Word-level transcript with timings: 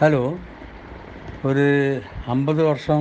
Hello. 0.00 0.20
ഒരു 1.44 1.64
അമ്പത് 2.26 2.62
വർഷം 2.62 3.00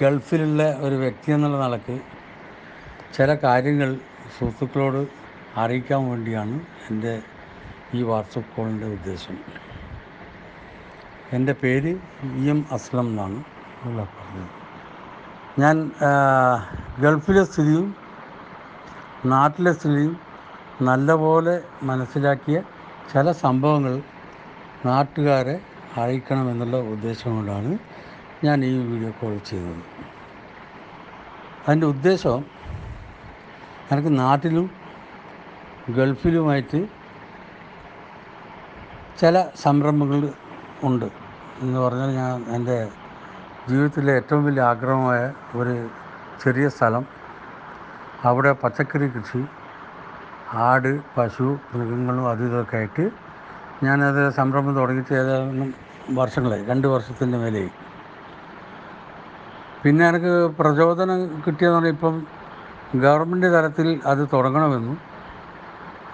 ഗൾഫിലുള്ള 0.00 0.62
ഒരു 0.78 0.94
വ്യക്തി 0.94 1.32
എന്നുള്ള 1.32 1.64
നിലയ്ക്ക് 1.64 1.96
ചില 3.14 3.34
കാര്യങ്ങൾ 3.34 3.90
സുഹൃത്തുക്കളോട് 4.38 5.00
അറിയിക്കാൻ 5.56 6.10
വേണ്ടിയാണ് 6.10 6.56
എന്റെ 6.90 7.14
ഈ 7.94 8.02
വാട്സപ്പ് 8.02 8.56
കോളിന്റെ 8.56 8.86
ഉദ്ദേശം. 8.86 9.36
എന്റെ 11.32 11.52
പേര് 11.52 11.92
ഇ 12.36 12.48
എം 12.48 12.64
അസ്ലം 12.72 13.06
എന്നാണ്. 13.06 13.38
പറഞ്ഞത് 14.16 14.52
ഞാൻ 15.58 15.76
ഗൾഫിലെ 17.00 17.44
സ്ഥിതിയും 17.44 17.86
നാട്ടിലെ 19.24 19.72
സ്ഥിതിയും 19.72 20.14
നല്ലപോലെ 20.82 21.54
മനസ്സിലാക്കിയ 21.82 22.56
ചില 23.12 23.32
സംഭവങ്ങൾ 23.32 23.94
നാട്ടുകാരെ 24.84 25.60
അറിയിക്കണമെന്നുള്ള 25.96 26.76
ഉദ്ദേശം 26.76 27.36
കൊണ്ടാണ് 27.36 27.78
ഞാൻ 28.44 28.64
ഈ 28.64 28.86
വീഡിയോ 28.86 29.10
കോൾ 29.10 29.38
ചെയ്തത്. 29.38 29.82
അതിന്റെ 31.68 31.86
ഉദ്ദേശം 31.86 32.44
എനിക്ക് 33.92 34.18
നാട്ടിലും 34.18 34.70
ഗൾഫിലുമായിട്ട് 35.90 36.88
ചില 39.20 39.44
സംരംഭങ്ങൾ 39.56 40.32
ഉണ്ട്. 40.82 41.08
എന്ന് 41.60 41.78
പറഞ്ഞാൽ 41.80 42.10
ഞാൻ 42.10 42.44
എന്റെ 42.54 42.88
ജീവിതത്തിലെ 43.68 44.12
ഏറ്റവും 44.16 44.44
വലിയ 44.44 44.62
ആഗ്രഹമായ 44.62 45.32
ഒരു 45.54 45.88
ചെറിയ 46.42 46.68
സ്ഥലം. 46.68 47.06
അവിടെ 48.24 48.52
പച്ചക്കറി 48.52 49.08
കൃഷി 49.08 49.44
ആട് 50.52 51.00
പശു 51.16 51.58
മൃഗങ്ങളും 51.74 52.28
അതും 52.30 52.46
ഇതൊക്കെ 52.46 52.76
ആയിട്ട് 52.76 53.25
ഞാനത് 53.84 54.30
സംരംഭം 54.36 54.74
തുടങ്ങിയിട്ട് 54.74 55.14
ഏതാനും 55.14 55.68
വർഷങ്ങളായി 56.10 56.64
രണ്ട് 56.64 56.86
വർഷത്തിന്റെ 56.88 57.38
മേലെയായി. 57.38 57.72
പിന്നെ 59.82 60.08
എനിക്ക് 60.08 60.32
പ്രചോദനം 60.58 61.18
കിട്ടിയെന്ന് 61.44 61.76
പറഞ്ഞാൽ 61.76 61.94
ഇപ്പം 61.96 62.14
ഗവൺമെന്റ് 63.04 63.46
തലത്തിൽ 63.46 64.00
അത് 64.06 64.28
തുടങ്ങണമെന്നും 64.32 64.96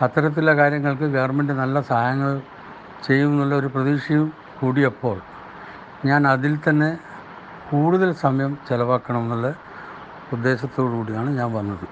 അത്തരത്തിലുള്ള 0.02 0.54
കാര്യങ്ങൾക്ക് 0.60 1.04
ഗവൺമെന്റ് 1.16 1.52
നല്ല 1.52 1.80
സഹായങ്ങൾ 1.80 2.32
ചെയ്യുമെന്നുള്ള 3.06 3.54
ഒരു 3.54 3.66
പ്രതീക്ഷയും 3.66 4.26
കൂടിയപ്പോൾ 4.60 5.16
ഞാൻ 6.04 6.26
അതിൽ 6.26 6.58
തന്നെ 6.68 6.90
കൂടുതൽ 7.70 8.12
സമയം 8.24 8.58
ചിലവാക്കണമെന്നുള്ള 8.68 9.48
ഉദ്ദേശത്തോടു 10.32 10.94
കൂടിയാണ് 10.96 11.30
ഞാൻ 11.38 11.52
വന്നത്. 11.52 11.86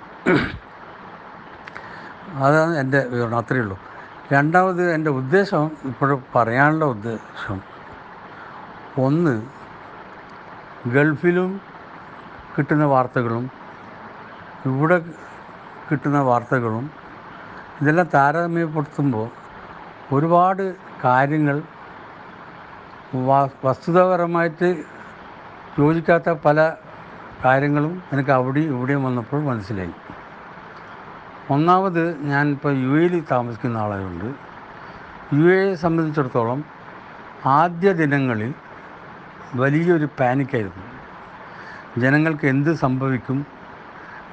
അതാണ് 2.47 2.77
എന്റെ 2.78 3.00
വിവരണം 3.12 3.39
അത്രയേ 3.39 3.62
ഉള്ളൂ. 3.62 3.77
രണ്ടാമത് 4.33 4.83
എന്റെ 4.95 5.11
ഉദ്ദേശം 5.20 5.64
ഇപ്പോൾ 5.91 6.11
പറയാനുള്ള 6.34 6.84
ഉദ്ദേശം. 6.95 7.59
ഒന്ന് 9.05 9.34
ഗൾഫിലും 10.95 11.50
കിട്ടുന്ന 12.55 12.84
വാർത്തകളും 12.92 13.45
ഇവിടെ 14.70 14.98
കിട്ടുന്ന 15.89 16.19
വാർത്തകളും 16.28 16.84
ഇതെല്ലാം 17.81 18.09
താരതമ്യപ്പെടുത്തുമ്പോൾ 18.14 19.28
ഒരുപാട് 20.14 20.65
കാര്യങ്ങൾ 21.05 21.56
വസ്തുതാപരമായിട്ട് 23.67 24.69
യോജിക്കാത്ത 25.83 26.31
പല 26.47 26.59
കാര്യങ്ങളും 27.44 27.92
എനിക്ക് 28.12 28.33
അവിടെയും 28.39 28.70
ഇവിടെയും 28.77 29.03
വന്നപ്പോൾ 29.05 29.41
മനസ്സിലായി. 29.50 29.94
ഒന്നാമത് 31.55 32.03
ഞാൻ 32.31 32.45
ഇപ്പോൾ 32.55 32.73
യു 32.84 32.93
എയിൽ 32.98 33.15
താമസിക്കുന്ന 33.31 33.77
ആളായതുകൊണ്ട് 33.84 34.29
യു 35.39 35.47
എയെ 35.55 35.69
സംബന്ധിച്ചിടത്തോളം 35.84 36.61
ആദ്യ 37.59 37.89
ദിനങ്ങളിൽ 38.01 38.51
വലിയൊരു 39.61 40.06
പാനിക്കായിരുന്നു 40.21 40.84
ജനങ്ങൾക്ക് 42.03 42.47
എന്ത് 42.53 42.71
സംഭവിക്കും? 42.84 43.39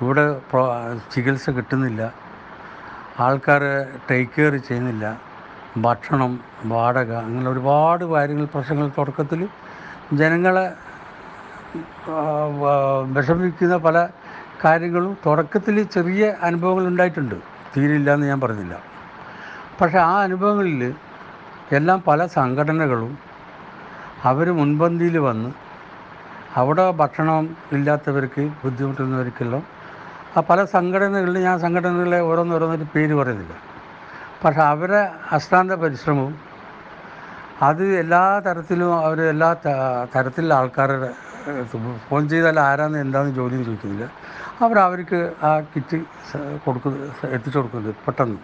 ഇവിടെ 0.02 0.26
ചികിത്സ 1.14 1.50
കിട്ടുന്നില്ല. 1.58 2.02
ആൾക്കാർ 3.26 3.64
ടേക്ക് 4.10 4.34
കെയർ 4.36 4.56
ചെയ്യുന്നില്ല. 4.68 5.06
ഭക്ഷണം 5.86 6.32
വാടക 6.74 7.12
അങ്ങനെ 7.28 7.48
ഒരുപാട് 7.54 8.04
കാര്യങ്ങൾ 8.14 8.46
പ്രശ്നങ്ങൾ 8.54 8.88
തുടക്കത്തിൽ 8.98 9.42
ജനങ്ങളെ 10.22 10.66
വിഷമിക്കുന്ന 13.16 13.76
പല 13.88 13.98
കാര്യങ്ങളും 14.66 15.18
തുടക്കത്തിൽ 15.26 15.76
ചെറിയ 15.96 16.24
അനുഭവങ്ങൾ 16.48 16.86
ഉണ്ടായിട്ടുണ്ട്. 16.92 17.36
തീരില്ല 17.74 18.10
എന്ന് 18.18 18.28
ഞാൻ 18.32 18.40
പറഞ്ഞില്ല. 18.42 18.76
പക്ഷേ 19.80 20.00
ആ 20.10 20.14
അനുഭവങ്ങളിൽ 20.28 20.82
എല്ലാം 21.78 22.00
പല 22.08 22.20
സംഘടനകളും 22.38 23.14
അവർ 24.30 24.48
മുൻപന്തിയിൽ 24.60 25.18
വന്ന് 25.30 25.50
അവിടെ 26.60 26.86
ഭക്ഷണം 27.02 27.44
ഇല്ലാത്തവർക്ക് 27.78 28.44
ബുദ്ധിമുട്ടുന്നവർക്കെല്ലാം 28.64 29.64
ആ 30.38 30.42
പല 30.50 30.60
സംഘടനകളിൽ 30.76 31.38
ഞാൻ 31.48 31.58
സംഘടനകളെ 31.66 32.20
ഓരോന്നോരോന്നൊരു 32.30 32.88
പേര് 32.94 33.14
പറയുന്നില്ല. 33.20 33.54
പക്ഷെ 34.44 34.62
അവരെ 34.74 35.02
അശ്രാന്ത 35.36 35.74
പരിശ്രമവും 35.84 36.34
അത് 37.68 37.84
എല്ലാ 38.02 38.24
തരത്തിലും 38.46 38.90
അവർ 39.06 39.20
എല്ലാ 39.34 39.50
തരത്തിലുള്ള 40.16 40.54
ആൾക്കാരുടെ 40.54 41.10
ഫോൺ 42.10 42.24
ചെയ്താൽ 42.32 42.58
ആരാന്ന് 42.60 43.00
എന്താണെന്ന് 43.06 43.36
ജോലി 43.40 43.56
ചോദിക്കുന്നില്ല. 43.64 44.06
അവർ 44.66 44.78
അവർക്ക് 44.86 45.20
ആ 45.48 45.50
കിറ്റ് 45.72 45.98
കൊടുക്കുന്ന 46.66 47.28
എത്തിച്ചു 47.36 47.58
കൊടുക്കുന്നത് 47.58 47.96
പെട്ടെന്ന്. 48.06 48.40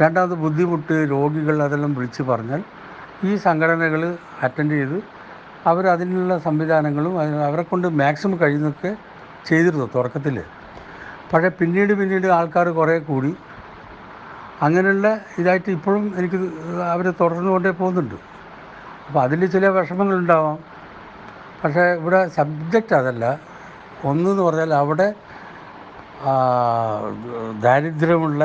രണ്ടാമത് 0.00 0.34
ബുദ്ധിമുട്ട് 0.44 0.96
രോഗികൾ 1.10 1.56
അതെല്ലാം 1.64 1.92
വിളിച്ച് 1.98 2.22
പറഞ്ഞാൽ 2.30 2.60
ഈ 3.28 3.32
സംഘടനകൾ 3.46 4.02
അറ്റൻഡ് 4.46 4.74
ചെയ്ത് 4.78 4.96
അവർ 5.70 5.84
അതിനുള്ള 5.94 6.38
സംവിധാനങ്ങളും 6.46 7.14
അവരെ 7.48 7.64
കൊണ്ട് 7.70 7.86
മാക്സിമം 8.00 8.36
കഴിയുന്നൊക്കെ 8.42 8.92
ചെയ്തിരുന്നു 9.48 9.86
തുടക്കത്തിൽ. 9.96 10.36
പക്ഷേ 11.32 11.50
പിന്നീട് 11.60 11.92
പിന്നീട് 12.00 12.26
ആൾക്കാർ 12.38 12.68
കുറേ 12.78 12.96
കൂടി. 13.10 13.32
അങ്ങനെയുള്ള 14.66 15.08
ഇതായിട്ട് 15.40 15.70
ഇപ്പോഴും 15.76 16.04
എനിക്ക് 16.18 16.38
അവർ 16.94 17.06
തുടർന്നു 17.20 17.50
കൊണ്ടേ 17.54 17.70
പോകുന്നുണ്ട്. 17.82 18.16
അപ്പോൾ 19.06 19.20
അതിൽ 19.26 19.40
ചില 19.54 19.68
വിഷമങ്ങളുണ്ടാവാം 19.76 20.58
പക്ഷേ 21.62 21.84
ഇവിടെ 22.00 22.20
സബ്ജക്റ്റ് 22.38 22.96
അതല്ല. 23.02 23.24
ഒന്നെന്ന് 24.08 24.42
പറഞ്ഞാൽ 24.42 24.72
അവിടെ 24.82 25.08
ദാരിദ്ര്യമുള്ള 27.64 28.42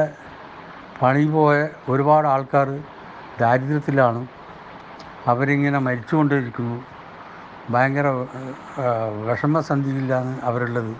പണി 1.01 1.25
പോയ 1.25 1.55
ഒരുപാട് 1.89 2.27
ആൾക്കാർ 2.33 2.67
ദാരിദ്ര്യത്തിലാണ്. 3.41 4.21
അവരിങ്ങനെ 5.31 5.79
മരിച്ചുകൊണ്ടിരിക്കുന്നു. 5.87 6.77
ഭയങ്കര 7.73 8.07
വിഷമസന്ധിയിലാണ് 9.29 10.31
അവരുള്ളത്. 10.49 10.93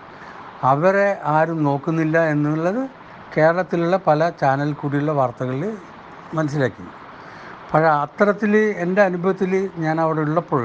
അവരെ 0.72 1.08
ആരും 1.36 1.58
നോക്കുന്നില്ല 1.68 2.16
എന്നുള്ളത് 2.34 2.82
കേരളത്തിലുള്ള 3.36 3.96
പല 4.08 4.28
ചാനൽ 4.40 4.70
കൂടിയുള്ള 4.72 5.12
വാർത്തകളിൽ 5.12 5.64
മനസ്സിലാക്കി. 6.34 6.84
പക്ഷേ 7.70 7.88
അത്തരത്തിൽ 8.04 8.52
എന്റെ 8.84 9.00
അനുഭവത്തിൽ 9.02 9.52
ഞാൻ 9.84 9.96
അവിടെ 10.04 10.20
ഉള്ളപ്പോൾ 10.26 10.62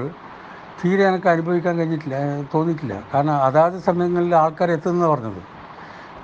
തീരെ 0.81 1.03
എനിക്ക് 1.07 1.27
അനുഭവിക്കാൻ 1.27 1.73
കഴിഞ്ഞിട്ടില്ല 1.79 2.17
തോന്നിയിട്ടില്ല. 2.53 2.95
കാരണം 3.13 3.35
അതാത് 3.47 3.77
സമയങ്ങളിൽ 3.87 4.31
ആൾക്കാർ 4.35 4.69
എത്തുന്നത് 4.75 5.09
പറഞ്ഞത്. 5.11 5.41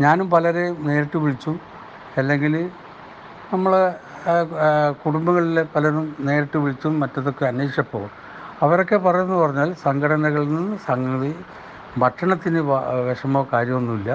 ഞാനും 0.03 0.27
പലരെയും 0.33 0.75
നേരിട്ട് 0.87 1.17
വിളിച്ചു. 1.23 1.51
അല്ലെങ്കിൽ 2.19 2.53
നമ്മൾ 3.51 3.73
കുടുംബങ്ങളിലെ 5.03 5.63
പലരും 5.73 6.05
നേരിട്ട് 6.27 6.57
വിളിച്ചും 6.63 6.93
മറ്റതൊക്കെ 7.01 7.45
അന്വേഷിച്ചപ്പോൾ 7.51 8.05
അവരൊക്കെ 8.65 8.97
പറയുന്നത് 9.05 9.39
പറഞ്ഞാൽ 9.43 9.69
സംഘടനകളിൽ 9.85 10.49
നിന്ന് 10.55 10.77
സംഗതി 10.87 11.31
ഭക്ഷണത്തിന് 12.03 12.61
വിഷമോ 13.07 13.41
കാര്യമൊന്നുമില്ല. 13.53 14.11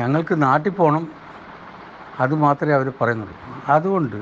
ഞങ്ങൾക്ക് 0.00 0.34
നാട്ടിൽ 0.42 0.72
പോകണം. 0.78 1.04
അത് 2.22 2.34
മാത്രമേ 2.44 2.74
അവർ 2.78 2.88
പറയുന്നുള്ളൂ. 3.00 3.36
അതുകൊണ്ട് 3.74 4.18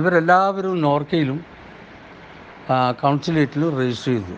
ഇവരെല്ലാവരും 0.00 0.74
നോർക്കയിലും 0.86 1.38
ആ, 2.70 2.90
കൗൺസിലേറ്റിലും 2.90 3.80
രജിസ്റ്റർ 3.80 4.12
ചെയ്തു. 4.12 4.36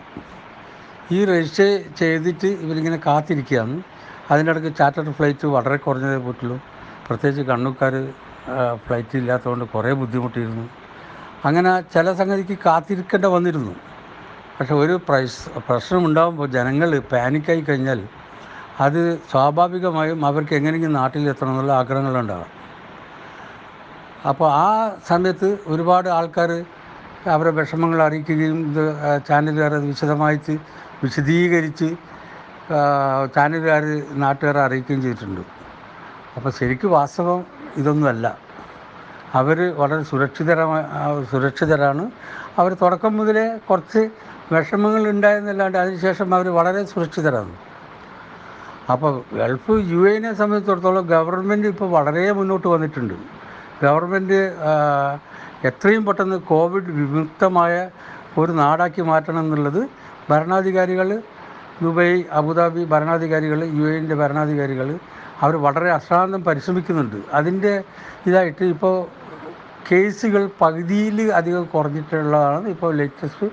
ഈ 1.11 1.25
രജിസ്റ്റർ 1.25 1.83
ചെയ്തിട്ട് 1.97 2.47
ഇവരിങ്ങനെ 2.47 2.99
കാത്തിരിക്കുകയാണ്. 3.05 3.81
അതിന്റെ 4.31 4.51
ഇടയ്ക്ക് 4.51 4.77
ചാർട്ടർ 4.77 5.11
ഫ്ലൈറ്റ് 5.11 5.47
വളരെ 5.47 5.77
കുറഞ്ഞതേ 5.77 6.17
പറ്റുള്ളൂ 6.17 6.59
പ്രത്യേകിച്ച് 7.07 7.41
കണ്ണൂക്കാർ 7.41 8.13
ഫ്ലൈറ്റ് 8.75 9.17
ഇല്ലാത്തതുകൊണ്ട് 9.17 9.65
കുറേ 9.65 9.91
ബുദ്ധിമുട്ടിയിരുന്നു. 9.91 10.69
അങ്ങനെ 11.45 11.81
ചില 11.81 12.13
സംഗതിക്ക് 12.13 12.57
കാത്തിരിക്കേണ്ട 12.65 13.25
വന്നിരുന്നു. 13.25 13.75
പക്ഷെ 14.59 14.75
ഒരു 14.75 14.99
പ്രൈസ് 15.07 15.59
പ്രശ്നമുണ്ടാകുമ്പോൾ 15.67 16.47
ജനങ്ങൾ 16.47 16.99
പാനിക്കായി 16.99 17.61
കഴിഞ്ഞാൽ 17.61 18.07
അത് 18.79 19.19
സ്വാഭാവികമായും 19.31 20.25
അവർക്ക് 20.25 20.53
എങ്ങനെയെങ്കിലും 20.53 20.93
നാട്ടിലെത്തണം 20.93 21.49
എന്നുള്ള 21.49 21.73
ആഗ്രഹങ്ങളുണ്ടാകാം. 21.73 22.45
അപ്പോൾ 24.29 24.51
ആ 24.51 24.95
സമയത്ത് 25.07 25.59
ഒരുപാട് 25.67 26.09
ആൾക്കാർ 26.09 26.65
അവരുടെ 27.27 27.51
വിഷമങ്ങൾ 27.51 27.99
അറിയിക്കുകയും 28.03 28.59
ഇത് 28.71 28.83
ചാനലുകാർ 29.27 29.73
അത് 29.73 29.85
വിശദമായിട്ട് 29.85 30.53
വിശദീകരിച്ച് 31.03 31.89
ചാനലുകാർ 33.35 33.83
നാട്ടുകാരെ 34.23 34.59
അറിയിക്കുകയും 34.59 35.01
ചെയ്തിട്ടുണ്ട്. 35.01 35.41
അപ്പോൾ 36.35 36.51
ശരിക്കും 36.59 36.91
വാസ്തവം 36.91 37.45
ഇതൊന്നുമല്ല. 37.77 38.37
അവർ 39.39 39.57
വളരെ 39.79 40.03
സുരക്ഷിതരമായ 40.03 40.83
സുരക്ഷിതരാണ്. 41.31 42.11
അവർ 42.59 42.71
തുടക്കം 42.73 43.17
മുതലേ 43.17 43.57
കുറച്ച് 43.69 44.09
വിഷമങ്ങൾ 44.51 45.09
ഉണ്ടായെന്നല്ലാണ്ട് 45.09 45.77
അതിനുശേഷം 45.77 46.35
അവർ 46.35 46.47
വളരെ 46.49 46.83
സുരക്ഷിതരാണ്. 46.83 47.53
അപ്പോൾ 48.91 49.11
ഗൾഫ് 49.39 49.71
യു 49.71 50.01
എനെ 50.09 50.33
സംബന്ധിച്ചിടത്തോളം 50.33 51.07
ഗവൺമെന്റ് 51.07 51.67
ഇപ്പോൾ 51.67 51.89
വളരെ 51.89 52.31
മുന്നോട്ട് 52.31 52.67
വന്നിട്ടുണ്ട്. 52.67 53.13
ഗവൺമെന്റ് 53.83 54.39
എത്രയും 55.67 56.03
പെട്ടെന്ന് 56.05 56.37
കോവിഡ് 56.49 56.91
വിമുക്തമായ 56.97 57.75
ഒരു 58.37 58.51
നാടാക്കി 58.51 59.01
മാറ്റണം 59.01 59.39
എന്നുള്ളത് 59.39 59.81
ഭരണാധികാരികൾ 60.29 61.09
ദുബൈ 61.83 62.09
അബുദാബി 62.39 62.81
ഭരണാധികാരികൾ 62.93 63.59
യു 63.79 63.85
എന്റെ 63.97 64.15
ഭരണാധികാരികൾ 64.15 64.87
അവർ 65.41 65.55
വളരെ 65.65 65.89
അശ്രാന്തം 65.91 66.41
പരിശ്രമിക്കുന്നുണ്ട്. 66.43 67.19
അതിന്റെ 67.33 67.83
ഇതായിട്ട് 68.27 68.63
ഇപ്പോൾ 68.73 68.95
കേസുകൾ 69.91 70.43
പകുതിയിൽ 70.61 71.19
അധികം 71.39 71.63
കുറഞ്ഞിട്ടുള്ളതാണ് 71.73 72.67
ഇപ്പോൾ 72.73 72.91
ലേറ്റസ്റ്റ് 72.99 73.47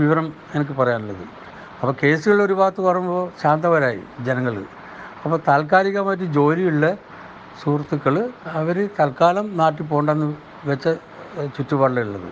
വിവരം 0.00 0.26
എനിക്ക് 0.54 0.74
പറയാനുള്ളത്. 0.80 1.24
അപ്പോൾ 1.80 1.94
കേസുകൾ 2.02 2.38
ഒരു 2.42 2.54
ഭാഗത്ത് 2.60 2.82
പറയുമ്പോൾ 2.88 3.24
ശാന്തവരായി 3.42 4.02
ജനങ്ങൾ 4.28 4.54
അപ്പോൾ 5.24 5.38
താൽക്കാലികമായിട്ട് 5.48 6.24
ജോലിയുള്ള 6.24 6.86
സുഹൃത്തുക്കൾ 7.62 8.14
അവർ 8.60 8.76
തൽക്കാലം 9.00 9.46
നാട്ടിൽ 9.60 9.84
പോകണ്ടെന്ന് 9.86 10.28
വെച്ച 10.70 10.88
ചുറ്റുപാടിലുള്ളത് 11.56 12.30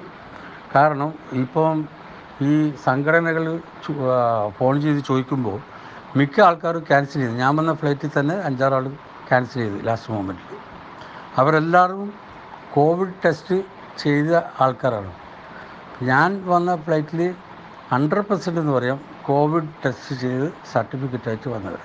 കാരണം 0.75 1.10
ഇപ്പം 1.43 1.76
ഈ 2.49 2.54
സംഘടനകൾ 2.87 3.44
ഫോൺ 4.58 4.75
ചെയ്ത് 4.84 5.00
ചോദിക്കുമ്പോൾ 5.08 5.58
മിക്ക 6.19 6.37
ആൾക്കാരും 6.46 6.82
ക്യാൻസൽ 6.90 7.19
ചെയ്തു. 7.20 7.34
ഞാൻ 7.43 7.52
വന്ന 7.58 7.72
ഫ്ലൈറ്റിൽ 7.81 8.10
തന്നെ 8.19 8.37
അഞ്ചാറാൾ 8.49 8.87
ക്യാൻസൽ 9.28 9.58
ചെയ്തു 9.62 9.78
ലാസ്റ്റ് 9.88 10.12
മൊമെന്റിൽ. 10.14 10.56
അവരെല്ലാവരും 11.40 12.08
കോവിഡ് 12.75 13.14
ടെസ്റ്റ് 13.25 13.56
ചെയ്ത 14.02 14.32
ആൾക്കാരാണ്. 14.64 15.12
ഞാൻ 16.10 16.31
വന്ന 16.52 16.70
ഫ്ലൈറ്റിൽ 16.84 17.20
ഹൺഡ്രഡ് 17.93 18.28
പെർസെന്റ് 18.28 18.60
എന്ന് 18.60 18.72
പറയാം 18.72 18.98
കോവിഡ് 19.26 19.70
ടെസ്റ്റ് 19.84 20.14
ചെയ്ത് 20.22 20.46
സർട്ടിഫിക്കറ്റ് 20.72 21.28
ആയിട്ട് 21.31 21.48
വന്നവർ 21.55 21.82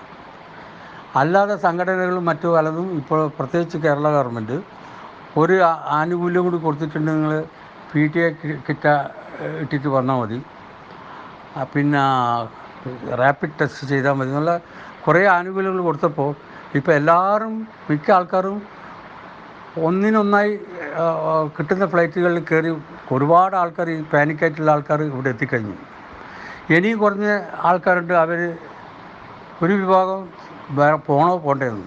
അല്ലാതെ 1.19 1.55
സംഘടനകളും 1.65 2.23
മറ്റു 2.29 2.47
പലതും 2.55 2.87
ഇപ്പോൾ 2.99 3.19
പ്രത്യേകിച്ച് 3.37 3.77
കേരള 3.85 4.07
ഗവൺമെന്റ് 4.17 4.57
ഒരു 5.41 5.55
ആനുകൂല്യം 5.99 6.43
കൂടി 6.45 6.57
കൊടുത്തിട്ടുണ്ട് 6.65 7.09
നിങ്ങൾ 7.15 7.33
പി 7.91 8.03
ടി 8.13 8.19
എ 8.25 8.29
കിറ്റ 8.67 8.85
ഇട്ടിട്ട് 9.63 9.89
വന്നാൽ 9.95 10.17
മതി. 10.21 10.37
പിന്നെ 11.73 12.01
റാപ്പിഡ് 13.21 13.57
ടെസ്റ്റ് 13.59 13.85
ചെയ്താൽ 13.91 14.15
മതി. 14.19 14.31
എന്നുള്ള 14.33 14.53
കുറേ 15.05 15.21
ആനുകൂല്യങ്ങൾ 15.37 15.81
കൊടുത്തപ്പോൾ 15.89 16.29
ഇപ്പോൾ 16.77 16.93
എല്ലാവരും 16.99 17.53
മിക്ക 17.89 18.07
ആൾക്കാരും 18.17 18.57
ഒന്നിനൊന്നായി 19.87 20.53
കിട്ടുന്ന 21.55 21.85
ഫ്ലൈറ്റുകളിൽ 21.93 22.39
കയറി 22.49 22.71
ഒരുപാട് 23.15 23.55
ആൾക്കാർ 23.61 23.87
ഈ 23.95 23.97
പാനിക്കായിട്ടുള്ള 24.13 24.69
ആൾക്കാർ 24.75 24.99
ഇവിടെ 25.09 25.29
എത്തിക്കഴിഞ്ഞു. 25.33 25.75
ഇനിയും 26.75 26.97
കുറഞ്ഞ 27.03 27.27
ആൾക്കാരുണ്ട്. 27.67 28.13
അവർ 28.23 28.39
ഒരു 29.63 29.73
വിഭാഗം 29.81 30.21
വേറെ 30.79 30.97
പോണോ 31.09 31.35
പോണ്ടേന്ന്. 31.45 31.85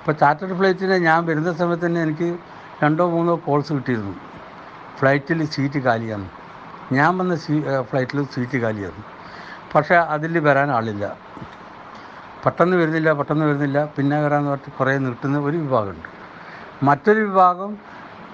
ഇപ്പോൾ 0.00 0.14
ചാർട്ടേഡ് 0.22 0.56
ഫ്ലൈറ്റിന് 0.58 0.96
ഞാൻ 1.08 1.20
വരുന്ന 1.30 1.50
സമയത്ത് 1.60 1.86
തന്നെ 1.86 2.02
എനിക്ക് 2.06 2.28
രണ്ടോ 2.82 3.04
മൂന്നോ 3.10 3.34
കോൾസ് 3.46 3.72
കിട്ടിയിരുന്നു. 3.72 4.14
ഫ്ലൈറ്റിൽ 4.98 5.40
സീറ്റ് 5.54 5.78
കാലിയാണ് 5.78 6.26
ഞാൻ 6.92 7.18
വന്ന 7.18 7.34
സീ 7.44 7.54
ഫ്ലൈറ്റിൽ 7.90 8.24
സീറ്റ് 8.34 8.58
കാലിയാണ് 8.64 9.00
പക്ഷേ 9.74 9.94
അതിൽ 10.14 10.38
വരാൻ 10.38 10.70
ആളില്ല. 10.70 11.04
പെട്ടെന്ന് 12.44 12.76
വരുന്നില്ല 12.76 13.12
പെട്ടെന്ന് 13.12 13.44
വരുന്നില്ല. 13.46 13.78
പിന്നെ 13.96 14.16
വരാമെന്ന് 14.24 14.50
പറഞ്ഞിട്ട് 14.50 14.78
കുറേ 14.78 14.98
നിർത്തുന്ന 14.98 15.38
ഒരു 15.38 15.56
വിഭാഗമുണ്ട്. 15.56 16.08
മറ്റൊരു 16.82 17.20
വിഭാഗം 17.20 17.70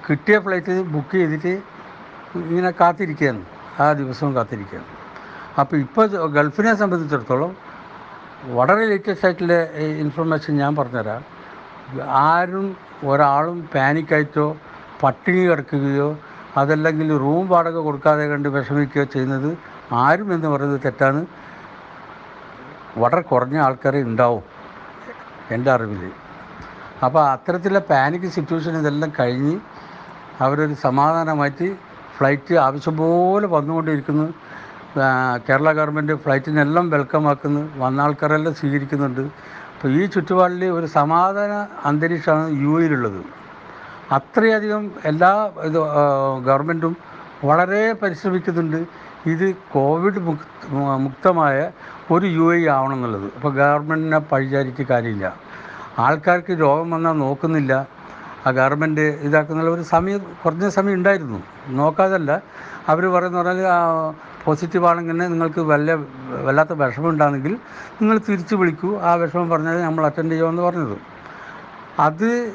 കിട്ടിയ 0.07 0.37
ഫ്ലൈറ്റ് 0.39 0.75
ബുക്ക് 0.95 1.17
ചെയ്തിട്ട് 1.23 1.53
ഇങ്ങനെ 2.35 2.71
കാത്തിരിക്കുകയാണ്. 2.81 3.43
ആ 3.81 3.93
ദിവസവും 3.93 4.35
കാത്തിരിക്കുകയാണ്. 4.35 4.89
അപ്പോൾ 5.61 5.77
ഇപ്പോൾ 5.77 6.07
ഗൾഫിനെ 6.37 6.75
സംബന്ധിച്ചിടത്തോളം 6.75 7.57
വളരെ 8.59 8.87
ലേറ്റസ്റ്റ് 8.91 9.27
ആയിട്ടുള്ള 9.27 9.55
ഇൻഫർമേഷൻ 10.05 10.53
ഞാൻ 10.57 10.77
പറഞ്ഞുതരാം. 10.77 11.23
ആരും 12.29 12.77
ഒരാളും 13.05 13.69
പാനിക്കായിട്ടോ 13.75 14.57
പട്ടിണി 15.03 15.43
കിടക്കുകയോ 15.49 16.19
അതല്ലെങ്കിൽ 16.57 17.09
റൂം 17.19 17.49
വാടക 17.49 17.77
കൊടുക്കാതെ 17.77 18.25
കണ്ട് 18.29 18.49
വിഷമിക്കുകയോ 18.49 19.05
ചെയ്യുന്നത് 19.05 19.59
ആരും 19.93 20.35
എന്ന് 20.35 20.49
പറയുന്നത് 20.49 20.81
തെറ്റാണ്. 20.85 21.21
വളരെ 22.99 23.21
കുറഞ്ഞ 23.21 23.57
ആൾക്കാരെ 23.59 24.03
ഉണ്ടാവും 24.03 24.43
എന്റെ 25.51 25.71
അറിവിൽ 25.71 26.11
അപ്പോൾ 27.05 27.23
അത്തരത്തിലുള്ള 27.31 27.79
പാനിക് 27.79 28.29
സിറ്റുവേഷൻ 28.31 28.79
ഇതെല്ലാം 28.79 29.13
കഴിഞ്ഞ് 29.21 29.55
അവരൊരു 30.41 30.75
സമാധാനമായിട്ട് 30.75 31.77
ഫ്ലൈറ്റ് 32.17 32.55
ആവശ്യം 32.55 32.97
പോലെ 32.97 33.47
വന്നുകൊണ്ടിരിക്കുന്നു. 33.47 34.27
കേരള 35.49 35.73
ഗവൺമെന്റ് 35.73 36.15
ഫ്ലൈറ്റിനെല്ലാം 36.15 36.91
വെൽക്കം 36.91 37.29
ആക്കുന്നു. 37.29 37.63
വന്ന 37.77 38.01
ആൾക്കാരെല്ലാം 38.01 38.55
സ്വീകരിക്കുന്നുണ്ട്. 38.55 39.25
അപ്പോൾ 39.81 39.93
ഈ 39.93 40.07
ചുറ്റുപാടിൽ 40.07 40.63
ഒരു 40.65 40.87
സമാധാന 40.87 41.53
അന്തരീക്ഷമാണ് 41.89 42.49
യു 42.63 42.73
എയിലുള്ളത് 42.81 43.21
അത്രയധികം 44.13 44.83
എല്ലാ 45.05 45.31
ഇത് 45.69 45.79
ഗവൺമെന്റും 46.49 46.97
വളരെ 47.45 47.93
പരിശ്രമിക്കുന്നുണ്ട്. 47.93 48.77
ഇത് 49.33 49.55
കോവിഡ് 49.73 50.21
മുക് 50.27 50.45
മുക്തമായ 51.05 51.71
ഒരു 52.11 52.27
യു 52.27 52.47
എ 52.55 52.67
ആവണം 52.67 52.95
എന്നുള്ളത് 52.95 53.25
അപ്പോൾ 53.37 53.53
ഗവൺമെന്റിനെ 53.55 54.19
പഴിചാരിക്ക് 54.19 54.87
കാര്യമില്ല. 54.91 55.33
ആൾക്കാർക്ക് 55.99 56.53
രോഗം 56.61 56.91
വന്നാൽ 56.91 57.13
നോക്കുന്നില്ല. 57.13 57.73
ആ 58.47 58.51
ഗവൺമെന്റ് 58.51 59.07
ഇതാക്കുന്ന 59.29 59.71
ഒരു 59.77 59.83
സമയം 59.95 60.21
കുറഞ്ഞ 60.45 60.69
സമയം 60.69 60.95
ഉണ്ടായിരുന്നു. 60.95 61.41
നോക്കാതല്ല. 61.81 62.43
അവർ 62.89 63.07
പറയുന്ന 63.07 63.43
പറഞ്ഞാൽ 63.43 63.73
പോസിറ്റീവ് 64.45 64.87
ആണെങ്കിൽ 64.87 65.17
നിങ്ങൾക്ക് 65.17 65.61
വല്ല 65.61 65.95
വല്ലാത്ത 66.47 66.73
വിഷമം 66.73 67.09
ഉണ്ടാകുന്നെങ്കിൽ 67.09 67.55
നിങ്ങൾ 68.01 68.19
തിരിച്ചു 68.19 68.55
വിളിക്കൂ. 68.55 68.99
ആ 68.99 69.15
വിഷമം 69.15 69.49
പറഞ്ഞാൽ 69.51 69.83
നമ്മൾ 69.83 70.07
അറ്റൻഡ് 70.07 70.33
ചെയ്യുമെന്ന് 70.33 70.63
പറഞ്ഞത്. 70.63 70.97
അത് 71.99 72.53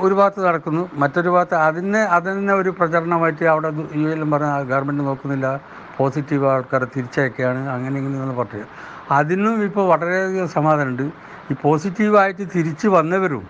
ഒരു 0.00 0.14
ഭാഗത്ത് 0.14 0.46
നടക്കുന്നു. 0.46 0.90
മറ്റൊരു 0.94 1.28
ഭാഗത്ത് 1.28 1.54
അതിനെ 1.54 2.00
അതിനെ 2.00 2.54
ഒരു 2.54 2.70
പ്രചരണമായിട്ട് 2.70 3.44
അവിടെ 3.44 3.68
യു 3.94 4.08
എല്ലാം 4.08 4.30
പറഞ്ഞ 4.30 4.62
ഗവൺമെന്റ് 4.62 5.04
നോക്കുന്നില്ല. 5.04 5.60
പോസിറ്റീവ് 5.96 6.46
ആൾക്കാരെ 6.46 6.86
തിരിച്ചയക്കുകയാണ്. 6.96 7.68
അങ്ങനെ 7.68 8.00
ഇങ്ങനെ 8.00 8.34
പറഞ്ഞു 8.34 8.64
അതിനും 9.10 9.64
ഇപ്പോൾ 9.64 9.88
വളരെയധികം 9.88 10.48
സമാധാനമുണ്ട്. 10.48 11.06
ഈ 11.50 11.54
പോസിറ്റീവായിട്ട് 11.62 12.44
തിരിച്ച് 12.56 12.88
വന്നവരും 12.88 13.44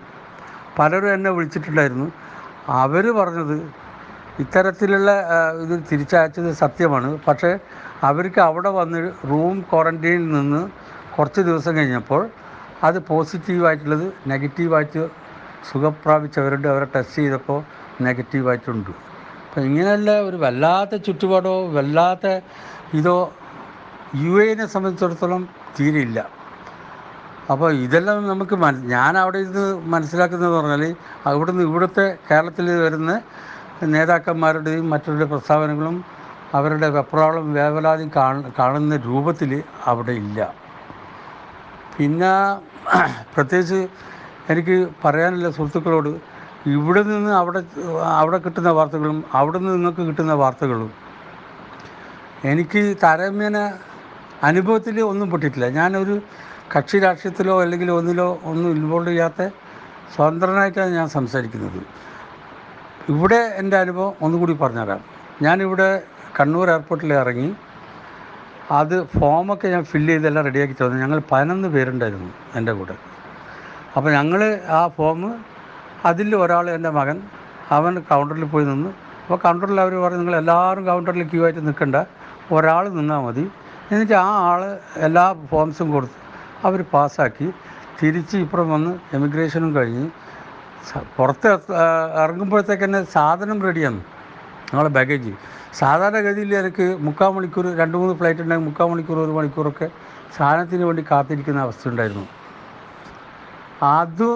പലരും 0.79 1.13
എന്നെ 1.13 1.29
വിളിച്ചിട്ടുണ്ടായിരുന്നു. 1.31 2.11
അവർ 2.69 3.05
പറഞ്ഞത് 3.19 3.55
ഇത്തരത്തിലുള്ള 4.41 5.11
ഇത് 5.63 5.75
തിരിച്ചയച്ചത് 5.89 6.51
സത്യമാണ്. 6.63 7.09
പക്ഷേ 7.27 7.51
അവർക്ക് 8.09 8.41
അവിടെ 8.49 8.71
വന്ന് 8.79 8.99
റൂം 9.31 9.57
ക്വാറന്റൈനിൽ 9.71 10.25
നിന്ന് 10.37 10.61
കുറച്ച് 11.15 11.41
ദിവസം 11.49 11.73
കഴിഞ്ഞപ്പോൾ 11.77 12.21
അത് 12.87 12.97
പോസിറ്റീവായിട്ടുള്ളത് 13.09 14.05
നെഗറ്റീവായിട്ട് 14.31 15.03
സുഖം 15.69 15.93
പ്രാപിച്ചവരുണ്ട് 16.03 16.67
അവരെ 16.73 16.87
ടെസ്റ്റ് 16.95 17.19
ചെയ്തപ്പോൾ 17.23 17.59
നെഗറ്റീവായിട്ടുണ്ട്. 18.07 18.91
അപ്പം 19.45 19.61
ഇങ്ങനെയുള്ള 19.69 20.11
ഒരു 20.29 20.37
വല്ലാത്ത 20.45 20.95
ചുറ്റുപാടോ 21.05 21.53
വല്ലാത്ത 21.77 22.27
ഇതോ 22.99 23.15
യു 24.23 24.35
എനെ 24.43 24.65
സംബന്ധിച്ചിടത്തോളം 24.65 25.41
തീരെയില്ല. 25.79 26.19
അപ്പോൾ 27.51 27.69
ഇതെല്ലാം 27.85 28.27
നമുക്ക് 28.31 28.55
ഞാൻ 28.93 29.13
അവിടെ 29.21 29.39
ഇരുന്ന് 29.43 29.65
മനസ്സിലാക്കുന്നത് 29.93 30.51
പറഞ്ഞാൽ 30.57 30.83
അവിടുന്ന് 31.29 31.63
ഇവിടുത്തെ 31.69 32.05
കേരളത്തിൽ 32.29 32.67
വരുന്ന 32.85 33.13
നേതാക്കന്മാരുടെയും 33.85 34.89
മറ്റുള്ള 34.89 35.25
പ്രസ്താവനകളും 35.25 36.05
അവരുടെ 36.53 36.89
വെപ്രാളം 36.89 37.53
വേവലാതി 37.53 38.11
കാണ- 38.15 38.51
കാണുന്ന 38.59 38.95
രൂപത്തിൽ 38.95 39.63
അവിടെ 39.85 40.11
ഇല്ല. 40.11 40.53
പിന്നെ 41.97 42.55
പ്രത്യേകിച്ച് 43.35 43.87
എനിക്ക് 44.49 44.89
പറയാനുള്ള 45.05 45.51
സുഹൃത്തുക്കളോട് 45.51 46.09
ഇവിടെ 46.69 47.03
നിന്ന് 47.03 47.31
അവിടെ 47.31 47.63
അവിടെ 48.03 48.37
കിട്ടുന്ന 48.37 48.69
വാർത്തകളും 48.69 49.23
അവിടെ 49.33 49.57
നിന്ന് 49.57 49.73
നിങ്ങൾക്ക് 49.73 50.01
കിട്ടുന്ന 50.01 50.33
വാർത്തകളും 50.33 50.91
എനിക്ക് 52.43 52.95
താരതമ്യേന 53.03 53.73
അനുഭവത്തിൽ 54.43 55.01
ഒന്നും 55.01 55.31
പെട്ടിട്ടില്ല. 55.31 55.69
ഞാനൊരു 55.69 56.21
കക്ഷി 56.77 56.97
രാഷ്ട്രീയത്തിലോ 56.97 57.61
അല്ലെങ്കിൽ 57.61 57.91
ഒന്നിലോ 57.91 58.39
ഒന്നും 58.43 58.69
ഇൻവോൾവ് 58.69 59.09
ചെയ്യാത്ത 59.09 59.49
സ്വതന്ത്രനായിട്ടാണ് 60.15 60.89
ഞാൻ 60.89 61.07
സംസാരിക്കുന്നത്. 61.07 62.08
ഇവിടെ 63.09 63.41
എന്റെ 63.61 63.77
അനുഭവം 63.77 64.13
ഒന്നുകൂടി 64.21 64.53
പറഞ്ഞുതരാം. 64.53 65.01
ഞാനിവിടെ 65.41 66.01
കണ്ണൂർ 66.39 66.69
എയർപോർട്ടിൽ 66.69 67.13
ഇറങ്ങി 67.13 67.55
അത് 68.71 68.95
ഫോമൊക്കെ 69.05 69.67
ഞാൻ 69.67 69.83
ഫില്ല് 69.83 70.13
ചെയ്തെല്ലാം 70.13 70.45
റെഡിയാക്കി 70.45 70.73
തന്നു. 70.73 70.97
ഞങ്ങൾ 70.97 71.21
പതിനൊന്ന് 71.31 71.67
പേരുണ്ടായിരുന്നു 71.67 72.31
എന്റെ 72.55 72.71
കൂടെ. 72.71 72.95
അപ്പോൾ 73.97 74.11
ഞങ്ങൾ 74.11 74.41
ആ 74.69 74.87
ഫോം 74.87 75.21
അതിൽ 76.05 76.35
ഒരാൾ 76.35 76.69
എന്റെ 76.69 76.89
മകൻ 76.89 77.21
അവൻ 77.71 77.99
കൗണ്ടറിൽ 77.99 78.43
പോയി 78.43 78.65
നിന്ന്. 78.65 78.89
അപ്പോൾ 79.23 79.37
കൗണ്ടറിൽ 79.37 79.81
അവർ 79.81 79.93
പറഞ്ഞു 79.95 80.19
നിങ്ങൾ 80.19 80.35
എല്ലാവരും 80.35 80.85
കൗണ്ടറിൽ 80.85 81.23
ക്യൂ 81.23 81.43
ആയിട്ട് 81.43 81.67
നിൽക്കണ്ട. 81.67 81.95
ഒരാൾ 82.51 82.89
നിന്നാൽ 82.89 83.19
മതി. 83.19 83.51
എന്നിട്ട് 83.91 84.13
ആ 84.13 84.29
ആൾ 84.51 84.77
എല്ലാ 84.97 85.35
ഫോംസും 85.49 85.91
കൊടുത്ത് 85.91 86.17
അവർ 86.67 86.81
പാസ്സാക്കി 86.93 87.47
തിരിച്ച് 88.01 88.37
ഇപ്പുറം 88.37 88.69
വന്ന് 88.69 88.91
എമിഗ്രേഷനും 89.13 89.75
കഴിഞ്ഞ് 89.75 90.05
പുറത്ത് 91.17 91.53
എത്ത- 91.53 91.73
ആ, 91.73 92.23
ഇറങ്ങുമ്പോഴത്തേക്ക് 92.23 92.83
തന്നെ 92.83 93.03
സാധനം 93.03 93.61
റെഡിയാണ് 93.61 93.99
നമ്മളെ 94.73 94.89
ബാഗേജ് 94.89 95.31
സാധാരണ 95.73 95.99
സാധാരണഗതിയിൽ 96.01 96.55
എനിക്ക് 96.55 96.97
മുക്കാൽ 96.99 97.29
മണിക്കൂർ 97.29 97.75
രണ്ട് 97.77 97.97
മൂന്ന് 97.97 98.15
ഫ്ലൈറ്റ് 98.15 98.41
ഉണ്ടെങ്കിൽ 98.41 98.65
മുക്കാൽ 98.65 98.85
മണിക്കൂർ 98.85 99.19
ഒരു 99.19 99.31
മണിക്കൂറൊക്കെ 99.31 99.89
സാധനത്തിന് 100.37 100.83
വേണ്ടി 100.83 101.05
കാത്തിരിക്കുന്ന 101.11 101.61
അവസ്ഥ 101.61 101.87
ഉണ്ടായിരുന്നു. 101.87 102.25
അത് 103.83 104.27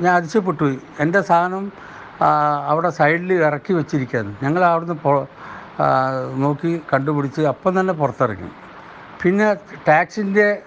ഞാൻ 0.00 0.14
അതിശയപ്പെട്ടു. 0.14 0.76
എന്റെ 1.00 1.20
സാധനം 1.20 1.72
അവിടെ 2.66 2.90
സൈഡിൽ 2.90 3.32
ഇറക്കി 3.32 3.72
വെച്ചിരിക്കുകയാണ് 3.72 4.34
ഞങ്ങൾ 4.42 4.64
അവിടുന്ന് 4.64 4.96
നോക്കി 6.42 6.82
കണ്ടുപിടിച്ച് 6.92 7.42
അപ്പം 7.42 7.80
തന്നെ 7.80 7.94
പുറത്തിറങ്ങി. 7.94 8.50
പിന്നെ 9.22 9.54
ടാക്സിന്റെ 9.88 10.62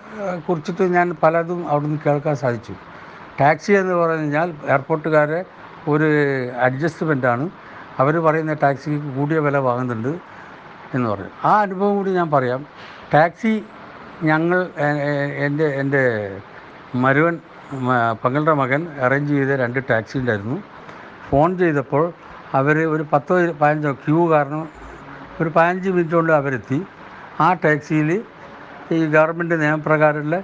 കുറിച്ചിട്ട് 0.49 0.83
ഞാൻ 0.83 1.15
പലതും 1.23 1.69
അവിടുന്ന് 1.69 1.99
കേൾക്കാൻ 2.05 2.35
സാധിച്ചു. 2.35 2.73
ടാക്സി 3.39 3.71
എന്ന് 3.81 3.93
പറഞ്ഞു 3.93 4.23
കഴിഞ്ഞാൽ 4.23 4.49
എയർപോർട്ടുകാരെ 4.73 5.39
ഒരു 5.93 6.07
അഡ്ജസ്റ്റ്മെന്റാണ്. 6.65 7.45
അവർ 8.01 8.15
പറയുന്ന 8.25 8.53
ടാക്സിക്ക് 8.63 9.09
കൂടിയ 9.17 9.39
വില 9.47 9.57
വാങ്ങുന്നുണ്ട് 9.67 10.13
എന്ന് 10.95 11.07
പറഞ്ഞു. 11.09 11.31
ആ 11.49 11.51
അനുഭവം 11.65 11.93
കൂടി 11.97 12.11
ഞാൻ 12.19 12.31
പറയാം. 12.31 12.61
ടാക്സി 13.13 13.53
ഞങ്ങൾ 14.29 14.59
എന്റെ 15.47 15.67
എന്റെ 15.81 16.03
മരുവൻ 17.03 17.35
പങ്ങളുടെ 18.23 18.53
മകൻ 18.61 18.81
അറേഞ്ച് 19.05 19.31
ചെയ്ത 19.33 19.53
രണ്ട് 19.63 19.79
ടാക്സി 19.89 20.15
ഉണ്ടായിരുന്നു. 20.21 20.57
ഫോൺ 21.29 21.57
ചെയ്തപ്പോൾ 21.61 22.05
അവർ 22.59 22.77
ഒരു 22.95 23.03
പത്തോ 23.13 23.35
പതിനഞ്ചോ 23.61 23.91
ക്യൂ 24.03 24.19
കാരണം 24.33 24.63
ഒരു 25.41 25.49
പതിനഞ്ച് 25.55 25.89
മിനിറ്റ് 25.95 26.15
കൊണ്ട് 26.15 26.33
അവരെത്തി. 26.33 26.79
ആ 27.45 27.47
ടാക്സിയിൽ 27.65 28.09
ഈ 28.95 28.99
ഗവൺമെന്റ് 29.15 29.55
നിയമപ്രകാരമുള്ള 29.61 30.37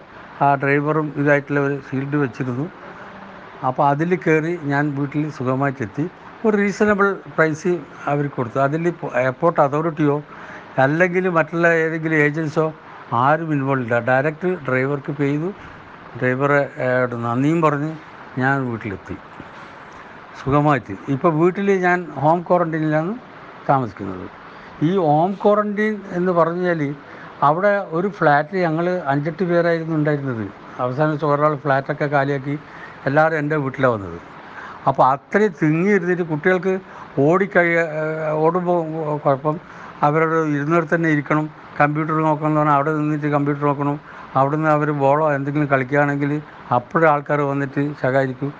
ആ 0.45 0.47
ഡ്രൈവറും 0.61 1.07
ഇതായിട്ടുള്ള 1.21 1.59
ഒരു 1.67 1.75
ഷീൽഡ് 1.87 2.17
വെച്ചിരുന്നു. 2.23 2.65
അപ്പോൾ 3.67 3.87
അതിൽ 3.87 4.15
കയറി 4.15 4.59
ഞാൻ 4.63 4.95
വീട്ടിൽ 4.97 5.31
സുഖമായിട്ടെത്തി. 5.31 6.03
ഒരു 6.45 6.57
റീസണബിൾ 6.57 7.07
പ്രൈസ് 7.35 7.71
അവർ 8.07 8.27
കൊടുത്തു. 8.27 8.59
അതിൽ 8.59 8.93
എയർപോർട്ട് 9.15 9.61
അതോറിറ്റിയോ 9.61 10.23
അല്ലെങ്കിൽ 10.77 11.29
മറ്റുള്ള 11.29 11.67
ഏതെങ്കിലും 11.73 12.15
ഏജൻസോ 12.15 12.73
ആരും 13.13 13.51
ഇൻവോൾവ് 13.53 13.83
ഇല്ല. 13.83 13.99
ഡയറക്റ്റ് 13.99 14.49
ഡ്രൈവർക്ക് 14.67 15.11
പേ 15.11 15.27
ചെയ്തു. 15.27 15.49
ഡ്രൈവറെ 16.17 16.61
നന്ദിയും 17.15 17.61
പറഞ്ഞ് 17.61 17.91
ഞാൻ 18.39 18.69
വീട്ടിലെത്തി. 18.71 19.17
സുഖമായിട്ട്. 20.43 20.93
ഇപ്പോൾ 21.09 21.33
വീട്ടിൽ 21.33 21.71
ഞാൻ 21.71 22.07
ഹോം 22.23 22.41
ക്വാറന്റീനിലാണ് 22.41 23.15
താമസിക്കുന്നത്. 23.69 24.27
ഈ 24.83 24.97
ഹോം 24.97 25.31
ക്വാറന്റീൻ 25.43 26.01
എന്ന് 26.11 26.31
പറഞ്ഞാൽ 26.31 26.95
അവിടെ 27.43 27.85
ഒരു 27.89 28.07
ഫ്ലാറ്റ് 28.07 28.57
ഞങ്ങൾ 28.57 29.01
അഞ്ചെട്ട് 29.05 29.43
പേരായിരുന്നു 29.43 29.95
ഉണ്ടായിരുന്നത്. 29.95 30.45
അവസാനം 30.79 31.33
ഒരാൾ 31.33 31.55
ഫ്ലാറ്റൊക്കെ 31.55 32.05
കാലിയാക്കി 32.05 32.59
എല്ലാവരും 33.07 33.37
എന്റെ 33.41 33.57
വീട്ടിലാണ് 33.63 33.93
വന്നത്. 33.93 34.19
അപ്പോൾ 34.87 35.03
അത്രയും 35.13 35.53
തിങ്ങി 35.61 35.91
ഇരുന്നിട്ട് 35.97 36.23
കുട്ടികൾക്ക് 36.23 36.73
ഓടിക്കഴിയ 37.25 37.79
ഓടുമ്പോൾ 38.43 38.79
കുഴപ്പം. 39.23 39.55
അവരോട് 40.05 40.37
ഇരുന്നിടത്ത് 40.55 40.95
തന്നെ 40.95 41.09
ഇരിക്കണം. 41.15 41.45
കമ്പ്യൂട്ടർ 41.79 42.13
നോക്കണം 42.27 42.47
എന്ന് 42.47 42.59
പറഞ്ഞാൽ 42.59 42.75
അവിടെ 42.77 42.91
നിന്നിട്ട് 42.91 43.27
കമ്പ്യൂട്ടർ 43.27 43.63
നോക്കണം. 43.69 43.95
അവിടെ 44.39 44.55
നിന്ന് 44.55 44.69
അവർ 44.69 44.89
ബോളോ 45.03 45.25
എന്തെങ്കിലും 45.37 45.67
കളിക്കുകയാണെങ്കിൽ 45.73 46.31
അപ്പോഴും 46.77 47.07
ആൾക്കാർ 47.09 47.39
വന്നിട്ട് 47.51 47.81
ശകാരിക്കും. 48.01 48.51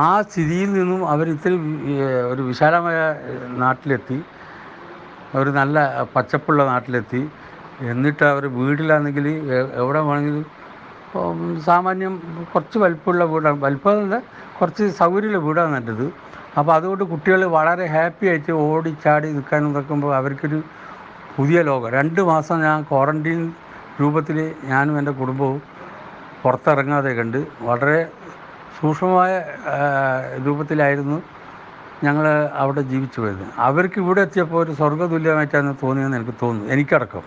ആ 0.00 0.04
സ്ഥിതിയിൽ 0.22 0.70
നിന്നും 0.72 1.00
അവർ 1.12 1.26
ഇത്തിരി 1.34 1.56
ഒരു 2.32 2.42
വിശാലമായ 2.42 2.98
നാട്ടിലെത്തി. 3.62 4.18
ഒരു 5.40 5.50
നല്ല 5.58 5.78
പച്ചപ്പുള്ള 6.14 6.62
നാട്ടിലെത്തി. 6.72 7.22
എന്നിട്ട് 7.92 8.24
അവർ 8.32 8.44
വീട്ടിലാണെങ്കിൽ 8.58 9.26
എവിടെ 9.80 10.00
വേണമെങ്കിലും 10.08 10.46
സാമാന്യം 11.66 12.14
കുറച്ച് 12.52 12.78
വലിപ്പമുള്ള 12.84 13.24
വീടാണ്. 13.32 13.58
വലിപ്പമല്ല 13.66 14.16
കുറച്ച് 14.58 14.84
സൗകര്യമുള്ള 15.00 15.38
വീടാണ് 15.46 15.72
നല്ലത്. 15.74 16.06
അപ്പോൾ 16.58 16.72
അതുകൊണ്ട് 16.78 17.04
കുട്ടികൾ 17.12 17.40
വളരെ 17.56 17.84
ഹാപ്പി 17.94 18.26
ആയിട്ട് 18.30 18.52
ഓടി 18.64 18.90
ചാടി 19.04 19.28
നിൽക്കാനും 19.36 19.72
നിൽക്കുമ്പോൾ 19.76 20.14
അവർക്കൊരു 20.20 20.58
പുതിയ 21.36 21.58
ലോകം. 21.68 21.90
രണ്ട് 21.98 22.20
മാസം 22.30 22.56
ഞാൻ 22.66 22.78
ക്വാറന്റീൻ 22.90 23.42
രൂപത്തിൽ 24.00 24.38
ഞാനും 24.72 24.94
എന്റെ 24.98 25.12
കുടുംബവും 25.20 25.60
പുറത്തിറങ്ങാതെ 26.42 27.10
കണ്ട് 27.18 27.38
വളരെ 27.68 27.98
സൂക്ഷ്മമായ 28.78 29.32
രൂപത്തിലായിരുന്നു 30.46 31.18
ഞങ്ങൾ 32.06 32.26
അവിടെ 32.62 32.82
ജീവിച്ചു 32.92 33.18
പോയത്. 33.20 33.44
അവർക്ക് 33.68 33.98
ഇവിടെ 34.04 34.20
എത്തിയപ്പോൾ 34.26 34.58
ഒരു 34.64 34.72
സ്വർഗതുല്യമായിട്ടാണ് 34.80 35.74
തോന്നിയെന്ന് 35.82 36.16
എനിക്ക് 36.20 36.34
തോന്നുന്നു. 36.42 36.72
എനിക്കടക്കം. 36.74 37.24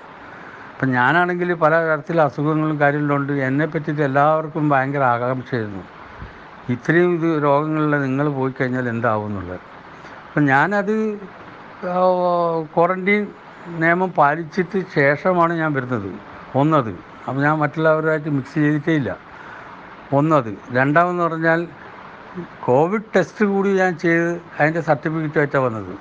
അപ്പം 0.75 0.89
ഞാനാണെങ്കിൽ 0.91 1.50
പല 1.53 1.74
തരത്തിലുള്ള 1.88 2.24
അസുഖങ്ങളും 2.29 2.77
കാര്യങ്ങളുണ്ട്. 2.79 3.34
എന്നെ 3.48 3.65
പറ്റിയിട്ട് 3.74 4.01
എല്ലാവർക്കും 4.08 4.63
ഭയങ്കര 4.72 5.03
ആകാംക്ഷയായിരുന്നു 5.15 5.84
ഇത്രയും 6.74 7.12
ഇത് 7.17 7.44
രോഗങ്ങളിൽ 7.44 7.94
നിങ്ങൾ 8.05 8.27
പോയി 8.38 8.53
കഴിഞ്ഞാൽ 8.60 8.89
എന്താവും 8.89 9.27
എന്നുള്ളത് 9.29 9.62
അപ്പം 10.27 10.46
ഞാനത് 10.46 10.94
ക്വാറന്റീൻ 12.75 13.24
നിയമം 13.82 14.10
പാലിച്ചിട്ട് 14.17 14.79
ശേഷമാണ് 14.96 15.53
ഞാൻ 15.62 15.72
വരുന്നത്. 15.77 16.10
ഒന്നത്. 16.62 16.91
അപ്പം 17.27 17.41
ഞാൻ 17.46 17.55
മറ്റുള്ളവരുമായിട്ട് 17.63 18.29
മിക്സ് 18.38 18.53
ചെയ്തിട്ടേ 18.53 18.96
ഇല്ല 19.01 19.12
ഒന്നത്. 20.13 20.51
രണ്ടാമെന്ന് 20.77 21.24
പറഞ്ഞാൽ 21.24 21.62
കോവിഡ് 22.65 23.08
ടെസ്റ്റ് 23.15 23.46
കൂടി 23.53 23.70
ഞാൻ 23.82 23.94
ചെയ്ത് 24.03 24.29
അതിന്റെ 24.60 24.82
സർട്ടിഫിക്കറ്റായിട്ടാണ് 24.89 25.63
വന്നത്. 25.67 25.94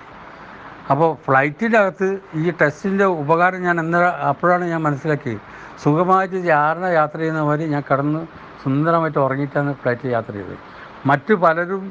അപ്പോൾ 0.90 1.10
ഫ്ലൈറ്റിന്റെ 1.26 1.78
അകത്ത് 1.78 2.08
ഈ 2.40 2.52
ടെസ്റ്റിന്റെ 2.60 3.06
ഉപകാരം 3.22 3.60
ഞാൻ 3.66 3.76
എന്നാ 3.82 4.00
അപ്പോഴാണ് 4.30 4.64
ഞാൻ 4.72 4.80
മനസ്സിലാക്കിയത്. 4.82 5.40
സുഖമായിട്ട് 5.84 6.38
യാത്ര 6.48 6.84
യാത്ര 6.98 7.18
ചെയ്യുന്ന 7.18 7.42
മാതിരി 7.48 7.68
ഞാൻ 7.68 7.82
കടന്ന് 7.90 8.20
സുന്ദരമായിട്ട് 8.62 9.18
ഉറങ്ങിയിട്ടാണ് 9.18 9.70
ഫ്ലൈറ്റിൽ 9.80 10.10
യാത്ര 10.16 10.32
ചെയ്തത്. 10.32 10.58
മറ്റു 11.06 11.34
പലരും 11.44 11.82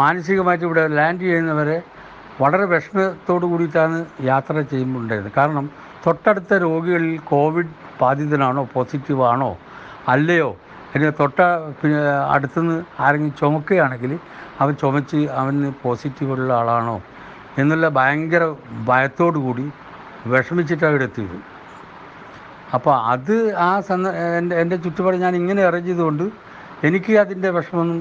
മാനസികമായിട്ട് 0.00 0.64
ഇവിടെ 0.64 0.82
ലാൻഡ് 0.98 1.24
ചെയ്യുന്നവരെ 1.28 1.78
വളരെ 2.40 2.66
വിഷമത്തോടു 2.72 3.46
കൂടിയിട്ടാണ് 3.46 3.96
യാത്ര 4.24 4.54
ചെയ്യുമ്പോൾ 4.72 5.00
ഉണ്ടായിരുന്നത് 5.00 5.34
കാരണം 5.38 5.66
തൊട്ടടുത്ത 6.04 6.52
രോഗികളിൽ 6.66 7.14
കോവിഡ് 7.30 7.72
ബാധിതനാണോ 8.02 8.62
പോസിറ്റീവ് 8.74 9.24
ആണോ 9.32 9.50
അല്ലയോ 10.08 10.50
അതിന് 10.92 11.10
തൊട്ട 11.20 11.40
പിന്നെ 11.80 11.98
അടുത്തുനിന്ന് 12.34 12.78
ആരെങ്കിലും 13.00 13.34
ചുമക്കുകയാണെങ്കിൽ 13.40 14.12
അവൻ 14.60 14.72
ചുമച്ച് 14.74 15.18
അവന് 15.40 15.68
പോസിറ്റീവുള്ള 15.82 16.50
ആളാണോ 16.52 16.96
എന്നുള്ള 17.62 17.86
ഭയങ്കര 17.98 18.42
ഭയത്തോടു 18.90 19.38
കൂടി 19.46 19.64
വിഷമിച്ചിട്ട് 20.32 20.84
അവിടെ 20.90 21.04
എത്തിയത്. 21.08 21.38
അപ്പോൾ 22.76 22.94
അത് 23.12 23.34
ആ 23.68 23.70
സന്ദ 23.88 24.08
എന്റെ 24.38 24.54
എന്റെ 24.62 24.76
ചുറ്റുപാട് 24.84 25.16
ഞാൻ 25.24 25.34
ഇങ്ങനെ 25.40 25.62
അറേഞ്ച് 25.68 25.90
ചെയ്തുകൊണ്ട് 25.90 26.26
എനിക്ക് 26.88 27.12
അതിന്റെ 27.22 27.48
വിഷമമൊന്നും 27.56 27.98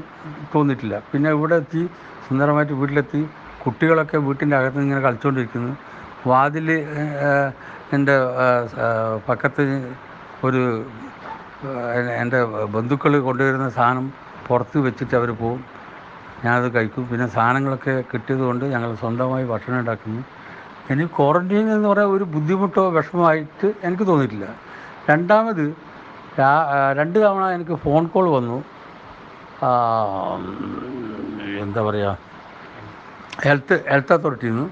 തോന്നിയിട്ടില്ല. 0.54 0.96
പിന്നെ 1.12 1.30
ഇവിടെ 1.38 1.56
എത്തി 1.64 1.82
സുന്ദരമായിട്ട് 2.26 2.76
വീട്ടിലെത്തി 2.82 3.22
കുട്ടികളൊക്കെ 3.64 4.18
വീട്ടിന്റെ 4.28 4.56
അകത്ത് 4.60 4.84
ഇങ്ങനെ 4.86 5.02
കളിച്ചുകൊണ്ടിരിക്കുന്നു 5.06 5.72
വാതിൽ 6.30 6.68
എന്റെ 7.96 8.16
പക്കത്ത് 9.28 9.64
ഒരു 10.48 10.62
എന്റെ 12.24 12.40
ബന്ധുക്കൾ 12.76 13.14
കൊണ്ടുവരുന്ന 13.28 13.68
സാധനം 13.78 14.06
പുറത്ത് 14.48 14.78
വെച്ചിട്ട് 14.86 15.16
അവർ 15.20 15.30
പോവും 15.42 15.62
ഞാനത് 16.46 16.68
കഴിക്കും. 16.76 17.04
പിന്നെ 17.12 17.26
സാധനങ്ങളൊക്കെ 17.36 17.94
കിട്ടിയത് 18.12 18.44
കൊണ്ട് 18.48 18.66
ഞങ്ങൾ 18.74 18.90
സ്വന്തമായി 19.02 19.46
ഭക്ഷണം 19.52 19.78
ഉണ്ടാക്കുന്നു. 19.82 20.22
ഇനി 20.94 21.06
ക്വാറന്റീൻ 21.18 21.66
എന്ന് 21.76 21.88
പറയാൻ 21.92 22.10
ഒരു 22.18 22.26
ബുദ്ധിമുട്ടോ 22.34 22.84
വിഷമമായിട്ട് 22.98 23.68
എനിക്ക് 23.88 24.06
തോന്നിയിട്ടില്ല. 24.10 24.48
രണ്ടാമത് 25.10 25.66
രണ്ട് 27.00 27.18
തവണ 27.24 27.44
എനിക്ക് 27.56 27.76
ഫോൺ 27.84 28.04
കോൾ 28.14 28.26
വന്നു. 28.38 28.58
എന്താ 31.66 31.82
പറയുക 31.88 32.12
ഹെൽത്ത് 33.46 33.76
ഹെൽത്ത് 33.92 34.14
അതോറിറ്റിയിൽ 34.18 34.54
നിന്ന്. 34.54 34.68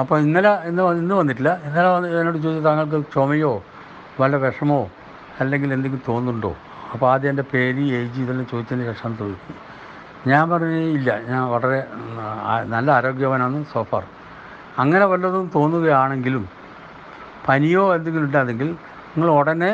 അപ്പോൾ 0.00 0.16
ഇന്നലെ 0.24 0.52
ഇന്ന് 0.70 0.82
ഇന്ന് 1.02 1.14
വന്നിട്ടില്ല. 1.20 1.52
ഇന്നലെ 1.66 1.88
വന്ന് 1.94 2.08
എന്നോട് 2.20 2.38
ചോദിച്ചു 2.44 2.62
താങ്കൾക്ക് 2.68 2.98
ചുമയോ? 3.14 3.52
വല്ല 4.20 4.36
വിഷമോ? 4.44 4.80
അല്ലെങ്കിൽ 5.42 5.68
എന്തെങ്കിലും 5.76 6.04
തോന്നുന്നുണ്ടോ? 6.10 6.52
അപ്പോൾ 6.92 7.06
ആദ്യം 7.12 7.30
എന്റെ 7.32 7.44
പേര് 7.54 7.82
ഏജ് 7.98 8.20
ഇതെല്ലാം 8.24 8.46
ചോദിച്ചതിന് 8.52 8.86
ശേഷം 8.90 9.12
ചോദിച്ചു. 9.22 9.52
ഞാൻ 10.28 10.44
പറഞ്ഞു 10.50 10.80
ഇല്ല 10.98 11.10
ഞാൻ 11.30 11.42
വളരെ 11.50 11.78
നല്ല 12.66 12.88
ആരോഗ്യവാനാണ് 12.90 13.58
സോഫർ 13.72 14.04
അങ്ങനെ 14.82 15.04
വല്ലതും 15.04 15.50
തോന്നുകയാണെങ്കിലും 15.54 16.44
പനിയോ 17.48 17.94
എന്തെങ്കിലും 17.96 18.26
ഉണ്ടെങ്കിൽ 18.28 18.68
നിങ്ങൾ 19.12 19.30
ഉടനെ 19.40 19.70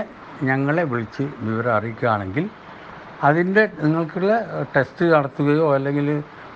ഞങ്ങളെ 0.49 0.85
വിളിച്ച് 0.93 1.25
വിവരം 1.47 1.73
അറിയിക്കുകയാണെങ്കിൽ 1.77 2.45
അതിന്റെ 3.23 3.63
നിങ്ങൾക്കുള്ള 3.83 4.33
ടെസ്റ്റ് 4.75 5.05
നടത്തുകയോ 5.15 5.67
അല്ലെങ്കിൽ 5.77 6.07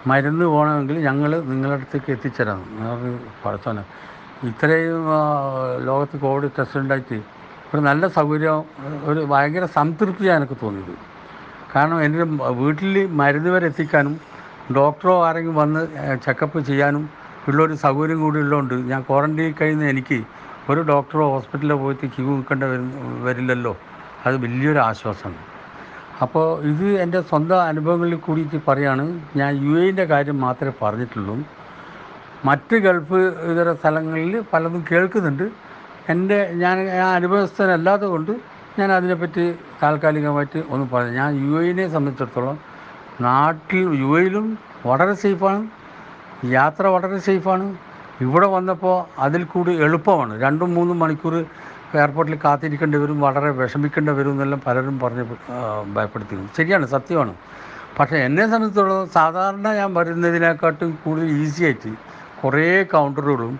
മരുന്ന് 0.06 0.44
പോകണമെങ്കിൽ 0.44 0.96
ഞങ്ങൾ 1.08 1.30
നിങ്ങളുടെ 1.50 1.76
അടുത്തേക്ക് 1.76 2.10
എത്തിച്ചേരാം. 2.16 2.60
നിങ്ങൾക്ക് 2.74 3.10
പഠിച്ചോനെ. 3.44 3.82
ഇത്രയും 4.50 5.04
ലോകത്ത് 5.88 6.16
കോവിഡ് 6.24 6.48
ടെസ്റ്റ് 6.58 6.80
ഉണ്ടായിട്ട് 6.82 7.18
ഒരു 7.72 7.80
നല്ല 7.88 8.06
സൗകര്യം 8.18 8.58
ഒരു 9.10 9.20
ഭയങ്കര 9.32 9.64
സംതൃപ്തിയാണ് 9.78 10.40
എനിക്ക് 10.42 10.56
തോന്നിയത്. 10.64 10.94
കാരണം 11.76 12.02
എന്റെ 12.02 12.24
വീട്ടിൽ 12.50 13.06
മരുന്ന് 13.06 13.50
വരെ 13.50 13.66
എത്തിക്കാനും 13.66 14.20
ഡോക്ടറോ 14.76 15.26
ആരെങ്കിലും 15.26 15.56
വന്ന് 15.56 15.86
ചെക്കപ്പ് 16.24 16.60
ചെയ്യാനും 16.60 17.10
ഉള്ളൊരു 17.48 17.74
സൗകര്യം 17.74 18.20
കൂടി 18.20 18.38
ഉള്ളതുകൊണ്ട് 18.38 18.74
ഞാൻ 18.74 19.02
ക്വാറന്റീൻ 19.02 19.54
കഴിയുന്ന 19.60 19.84
എനിക്ക് 19.84 20.24
ഒരു 20.70 20.80
ഡോക്ടറോ 20.80 21.28
ഹോസ്പിറ്റലിലോ 21.28 21.76
പോയിട്ട് 21.76 22.06
ക്യൂ 22.06 22.26
നിൽക്കേണ്ട 22.26 22.64
വരു- 22.64 23.24
വരില്ലല്ലോ. 23.24 23.76
അത് 24.26 24.36
വലിയൊരു 24.36 24.78
ആശ്വാസമാണ്. 24.78 25.38
അപ്പോൾ 26.22 26.62
ഇത് 26.62 26.86
എന്റെ 26.86 27.20
സ്വന്തം 27.20 27.62
അനുഭവങ്ങളിൽ 27.62 28.14
കൂടിയിട്ട് 28.14 28.60
പറയാണ്. 28.68 29.20
ഞാൻ 29.36 29.56
യു 29.56 29.80
എന്റെ 29.80 30.04
കാര്യം 30.04 30.40
മാത്രമേ 30.40 30.72
പറഞ്ഞിട്ടുള്ളൂ. 30.82 31.38
മറ്റ് 32.44 32.76
ഗൾഫ് 32.76 33.14
ഇതര 33.52 33.72
സ്ഥലങ്ങളിൽ 33.72 34.44
പലതും 34.52 34.84
കേൾക്കുന്നുണ്ട്. 34.92 35.50
എന്റെ 36.08 36.50
ഞാൻ 36.54 36.88
ആ 36.88 37.14
അനുഭവസ്ഥനല്ലാതെ 37.14 38.06
കൊണ്ട് 38.06 38.57
ഞാൻ 38.78 38.90
അതിനെപ്പറ്റി 38.92 39.44
താൽക്കാലികമായിട്ട് 39.82 40.60
ഒന്ന് 40.74 40.86
പറഞ്ഞു 40.92 41.12
ഞാൻ 41.20 41.30
യു 41.44 41.60
എനെ 41.70 41.86
സംബന്ധിച്ചിടത്തോളം 41.94 42.56
നാട്ടിൽ 43.26 43.86
യു 44.02 44.10
എയിലും 44.18 44.46
വളരെ 44.86 45.14
സേഫാണ്. 45.22 45.62
യാത്ര 46.58 46.84
വളരെ 46.86 47.18
സേഫാണ്. 47.28 47.66
ഇവിടെ 48.24 48.46
വന്നപ്പോൾ 48.46 48.96
അതിൽ 49.24 49.42
കൂടി 49.44 49.72
എളുപ്പമാണ്. 49.86 50.34
രണ്ടും 50.44 50.70
മൂന്നും 50.74 50.98
മണിക്കൂർ 50.98 51.34
എയർപോർട്ടിൽ 51.98 52.38
കാത്തിരിക്കേണ്ടി 52.44 52.98
വരും 52.98 53.18
വളരെ 53.20 53.50
വിഷമിക്കേണ്ടി 53.60 54.12
വരും 54.18 54.32
എന്നെല്ലാം 54.36 54.60
പലരും 54.66 54.96
പറഞ്ഞ് 55.02 55.24
ഭയപ്പെടുത്തിയിരുന്നു. 55.96 56.50
ശരിയാണ് 56.58 56.86
സത്യമാണ്. 56.94 57.34
പക്ഷേ 57.98 58.16
എന്നെ 58.28 58.44
സംബന്ധിച്ചിടത്തോളം 58.52 59.08
സാധാരണ 59.18 59.68
ഞാൻ 59.80 59.90
വരുന്നതിനെക്കാട്ടും 59.94 60.90
കൂടുതൽ 61.04 61.30
ഈസി 61.42 61.62
ആയിട്ട് 61.68 61.92
കുറേ 62.42 62.66
കൗണ്ടറുകളും 62.94 63.54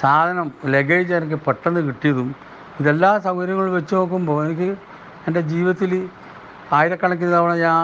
സാധനം 0.00 0.48
ലഗേജ് 0.74 1.12
എനിക്ക് 1.18 1.38
പെട്ടെന്ന് 1.46 1.80
കിട്ടിയതും 1.88 2.28
ഇതെല്ലാ 2.80 3.18
സൗകര്യങ്ങളും 3.18 3.72
വെച്ച് 3.74 3.94
നോക്കുമ്പോൾ 3.94 4.44
എനിക്ക് 4.46 4.68
എന്റെ 5.28 5.40
ജീവിതത്തിൽ 5.40 5.92
ആയിരക്കണക്കിന് 6.72 7.32
തവണ 7.32 7.52
ഞാൻ 7.54 7.78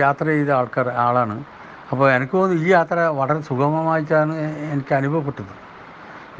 യാത്ര 0.00 0.24
ചെയ്ത 0.24 0.50
ആൾക്കാർ 0.50 0.88
ആളാണ്. 1.06 1.36
അപ്പോൾ 1.90 2.06
എനിക്ക് 2.16 2.34
തോന്നുന്നു 2.36 2.64
ഈ 2.66 2.70
യാത്ര 2.72 2.98
വളരെ 3.20 3.40
സുഗമമായിട്ടാണ് 3.40 4.34
എനിക്ക് 4.72 4.94
അനുഭവപ്പെട്ടത്. 4.94 5.52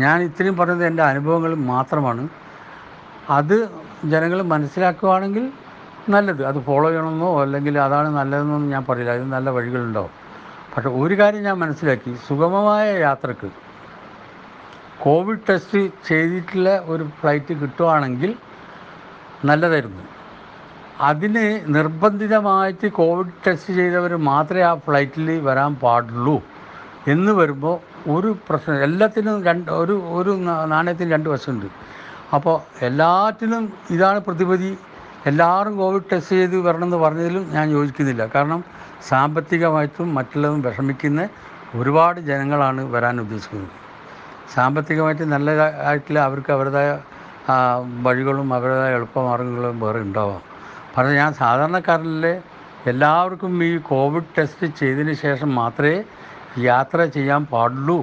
ഞാൻ 0.00 0.23
ഇത്രയും 0.23 0.57
പറഞ്ഞത് 0.57 0.85
എന്റെ 0.87 1.02
അനുഭവങ്ങൾ 1.02 1.55
മാത്രമാണ്. 1.73 2.23
അത് 3.38 3.57
ജനങ്ങൾ 4.12 4.43
മനസ്സിലാക്കുകയാണെങ്കിൽ 4.43 5.45
നല്ലത്. 6.14 6.43
അത് 6.50 6.59
ഫോളോ 6.69 6.88
ചെയ്യണമെന്നോ 6.88 7.31
അല്ലെങ്കിൽ 7.43 7.75
അതാണ് 7.87 8.09
നല്ലതെന്നൊന്നും 8.19 8.71
ഞാൻ 8.71 8.85
പറയില്ല. 8.88 9.11
അതിന് 9.17 9.33
നല്ല 9.33 9.50
വഴികളുണ്ടാവും. 9.50 10.14
പക്ഷേ 10.75 10.90
ഒരു 11.02 11.14
കാര്യം 11.21 11.43
ഞാൻ 11.43 11.57
മനസ്സിലാക്കി. 11.64 12.12
സുഗമമായ 12.29 12.87
യാത്രയ്ക്ക് 13.09 13.50
കോവിഡ് 15.02 15.45
ടെസ്റ്റ് 15.49 15.78
ചെയ്തിട്ടുള്ള 16.09 16.71
ഒരു 16.85 17.04
ഫ്ലൈറ്റ് 17.21 17.54
കിട്ടുവാണെങ്കിൽ 17.54 18.35
നല്ലതായിരുന്നു. 19.45 20.02
അതിന് 21.00 21.61
നിർബന്ധിതമായിട്ട് 21.75 22.88
കോവിഡ് 22.88 23.37
ടെസ്റ്റ് 23.47 23.75
ചെയ്തവർ 23.75 24.16
മാത്രമേ 24.16 24.62
ആ 24.62 24.75
ഫ്ലൈറ്റിൽ 24.75 25.40
വരാൻ 25.40 25.75
പാടുള്ളൂ. 25.75 26.42
എന്ന് 27.09 27.33
വരുമ്പോൾ 27.33 27.76
ഒരു 28.11 28.37
പ്രശ്നം 28.49 28.83
എല്ലാത്തിനും 28.83 29.45
രണ്ട് 29.45 29.71
ഒരു 29.71 29.95
ഒരു 30.19 30.30
നാണയത്തിന് 30.73 31.11
രണ്ട് 31.12 31.28
വശമുണ്ട്. 31.28 31.66
അപ്പോൾ 32.35 32.85
എല്ലാറ്റിനും 32.88 33.73
ഇതാണ് 33.90 34.19
പ്രതിപതി 34.19 34.78
എല്ലാവരും 35.26 35.76
കോവിഡ് 35.76 36.11
ടെസ്റ്റ് 36.12 36.37
ചെയ്ത് 36.37 36.57
വരണമെന്ന് 36.66 36.97
പറഞ്ഞതിലും 36.97 37.45
ഞാൻ 37.52 37.71
യോജിക്കുന്നില്ല. 37.71 38.26
കാരണം 38.35 38.64
സാമ്പത്തികമായിട്ടും 39.09 40.14
മറ്റുള്ളതും 40.14 40.62
വിഷമിക്കുന്ന 40.62 41.28
ഒരുപാട് 41.75 42.21
ജനങ്ങളാണ് 42.21 42.80
വരാൻ 42.95 43.21
ഉദ്ദേശിക്കുന്നത്. 43.21 43.90
സാമ്പത്തികമായിട്ട് 44.54 45.25
നല്ല 45.35 45.50
ആയിട്ടില്ല 45.88 46.19
അവർക്ക് 46.28 46.50
അവരുടേതായ 46.57 46.88
വഴികളും 48.07 48.49
അവരുടേതായ 48.57 48.92
എളുപ്പമാർഗങ്ങളും 48.99 49.76
വേറെ 49.85 50.00
ഉണ്ടാവാം. 50.07 50.42
പക്ഷേ 50.95 51.12
ഞാൻ 51.23 51.30
സാധാരണക്കാരനിലെ 51.42 52.35
എല്ലാവർക്കും 52.92 53.52
ഈ 53.69 53.71
കോവിഡ് 53.90 54.33
ടെസ്റ്റ് 54.37 54.66
ചെയ്തതിന് 54.80 55.14
ശേഷം 55.25 55.50
മാത്രമേ 55.61 55.97
യാത്ര 56.71 56.99
ചെയ്യാൻ 57.16 57.42
പാടുള്ളൂ. 57.52 57.99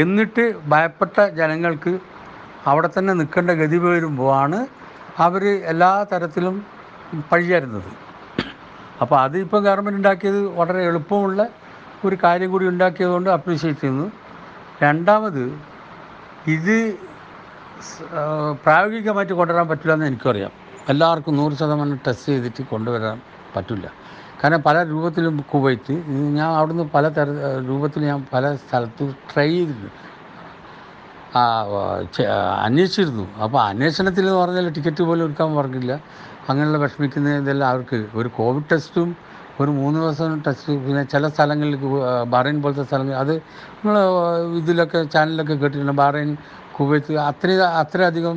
എന്നിട്ട് 0.00 0.44
ഭയപ്പെട്ട 0.72 1.16
ജനങ്ങൾക്ക് 1.40 1.92
അവിടെ 2.70 2.88
തന്നെ 2.96 3.12
നിൽക്കേണ്ട 3.20 3.50
ഗതി 3.60 3.78
വരുമ്പോഴാണ് 3.84 4.58
അവർ 5.24 5.42
എല്ലാ 5.72 5.90
തരത്തിലും 6.12 6.54
പഴിയായിരുന്നത് 7.30 7.90
അപ്പോൾ 9.02 9.16
അതിപ്പോൾ 9.24 9.60
ഗവൺമെന്റ് 9.66 9.98
ഉണ്ടാക്കിയത് 10.00 10.40
വളരെ 10.58 10.80
എളുപ്പമുള്ള 10.90 11.40
ഒരു 12.06 12.16
കാര്യം 12.24 12.48
കൂടി 12.52 12.64
ഉണ്ടാക്കിയതുകൊണ്ട് 12.72 13.30
അപ്രീഷിയേറ്റ് 13.36 13.82
ചെയ്യുന്നു. 13.82 14.06
രണ്ടാമത് 14.84 15.42
ഇത് 16.56 16.76
പ്രായോഗികമായിട്ട് 18.64 19.34
കൊണ്ടുവരാൻ 19.38 19.66
പറ്റില്ല 19.70 19.94
എന്ന് 19.96 20.06
എനിക്കറിയാം. 20.10 20.52
എല്ലാവർക്കും 20.92 21.36
നൂറ് 21.40 21.54
ശതമാനം 21.60 21.98
ടെസ്റ്റ് 22.06 22.32
ചെയ്തിട്ട് 22.32 22.62
കൊണ്ടുവരാൻ 22.72 23.16
പറ്റില്ല. 23.54 23.86
കാരണം 24.40 24.62
പല 24.68 24.76
രൂപത്തിലും 24.92 25.34
കുവൈത്ത് 25.52 25.94
ഞാൻ 26.38 26.48
അവിടുന്ന് 26.58 26.84
പല 26.94 27.04
തര 27.16 27.28
രൂപത്തിൽ 27.68 28.02
ഞാൻ 28.10 28.20
പല 28.32 28.44
സ്ഥലത്ത് 28.62 29.04
ട്രൈ 29.30 29.48
ചെയ്തിട്ടുണ്ട് 29.56 29.90
അന്വേഷിച്ചിരുന്നു. 32.66 33.24
അപ്പോൾ 33.44 33.60
അന്വേഷണത്തിൽ 33.70 34.24
എന്ന് 34.28 34.40
പറഞ്ഞാൽ 34.40 34.66
ടിക്കറ്റ് 34.76 35.02
പോലും 35.08 35.24
എടുക്കാൻ 35.28 35.50
പറഞ്ഞില്ല. 35.58 35.92
അങ്ങനെയുള്ള 36.48 36.78
വിഷമിക്കുന്ന 36.84 37.36
ഇതെല്ലാം 37.42 37.68
അവർക്ക് 37.72 37.98
ഒരു 38.20 38.28
കോവിഡ് 38.38 38.68
ടെസ്റ്റും 38.72 39.10
ഒരു 39.62 39.70
മൂന്ന് 39.78 39.98
ദിവസം 40.02 40.30
ടെസ്റ്റ് 40.46 40.72
പിന്നെ 40.84 41.02
ചില 41.12 41.24
സ്ഥലങ്ങളിൽ 41.34 41.76
ബഹ്റൈൻ 42.32 42.56
പോലത്തെ 42.62 42.84
സ്ഥലങ്ങൾ 42.88 43.16
അത് 43.22 43.34
നമ്മൾ 43.78 43.96
ഇതിലൊക്കെ 44.60 45.00
ചാനലിലൊക്കെ 45.14 45.54
കേട്ടിട്ടുണ്ട്. 45.62 45.94
ബഹ്റൈൻ 46.02 46.30
കുവൈത്ത് 46.76 47.12
അത്ര 47.30 47.50
അത്രയധികം 47.82 48.36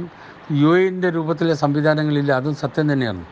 യു 0.62 0.74
എന്റെ 0.88 1.10
രൂപത്തിലെ 1.18 1.54
സംവിധാനങ്ങളില്ല. 1.64 2.32
അതും 2.40 2.56
സത്യം 2.64 2.86
തന്നെയാണ്. 2.92 3.24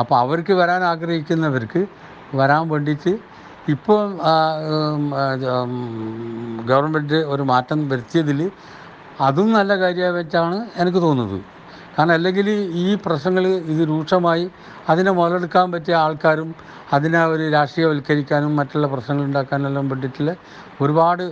അപ്പോൾ 0.00 0.16
അവർക്ക് 0.24 0.54
വരാൻ 0.60 0.82
ആഗ്രഹിക്കുന്നവർക്ക് 0.92 1.82
വരാൻ 2.40 2.62
വേണ്ടിയിട്ട് 2.72 3.12
ഇപ്പോൾ 3.74 4.00
ഗവൺമെന്റ് 6.70 7.18
ഒരു 7.34 7.44
മാറ്റം 7.52 7.78
വരുത്തിയതിൽ 7.90 8.40
അതും 9.26 9.48
നല്ല 9.58 9.72
കാര്യമായിട്ടാണ് 9.82 10.56
എനിക്ക് 10.82 11.00
തോന്നുന്നത്. 11.06 11.38
കാരണം 11.96 12.14
അല്ലെങ്കിൽ 12.14 12.48
ഈ 12.84 12.94
പ്രശ്നങ്ങൾ 13.04 13.44
ഇത് 13.72 13.82
രൂക്ഷമായി 13.88 14.50
അതിനെ 14.88 15.10
മുതലെടുക്കാൻ 15.10 15.66
പറ്റിയ 15.72 15.94
ആൾക്കാരും 15.94 16.48
അതിനെ 16.92 17.20
ഒരു 17.24 17.44
രാഷ്ട്രീയവൽക്കരിക്കാനും 17.54 18.56
മറ്റുള്ള 18.56 18.86
പ്രശ്നങ്ങൾ 18.86 19.24
ഉണ്ടാക്കാനെല്ലാം 19.24 19.88
വേണ്ടിയിട്ടുള്ള 19.88 20.32
ഒരുപാട് 20.80 21.24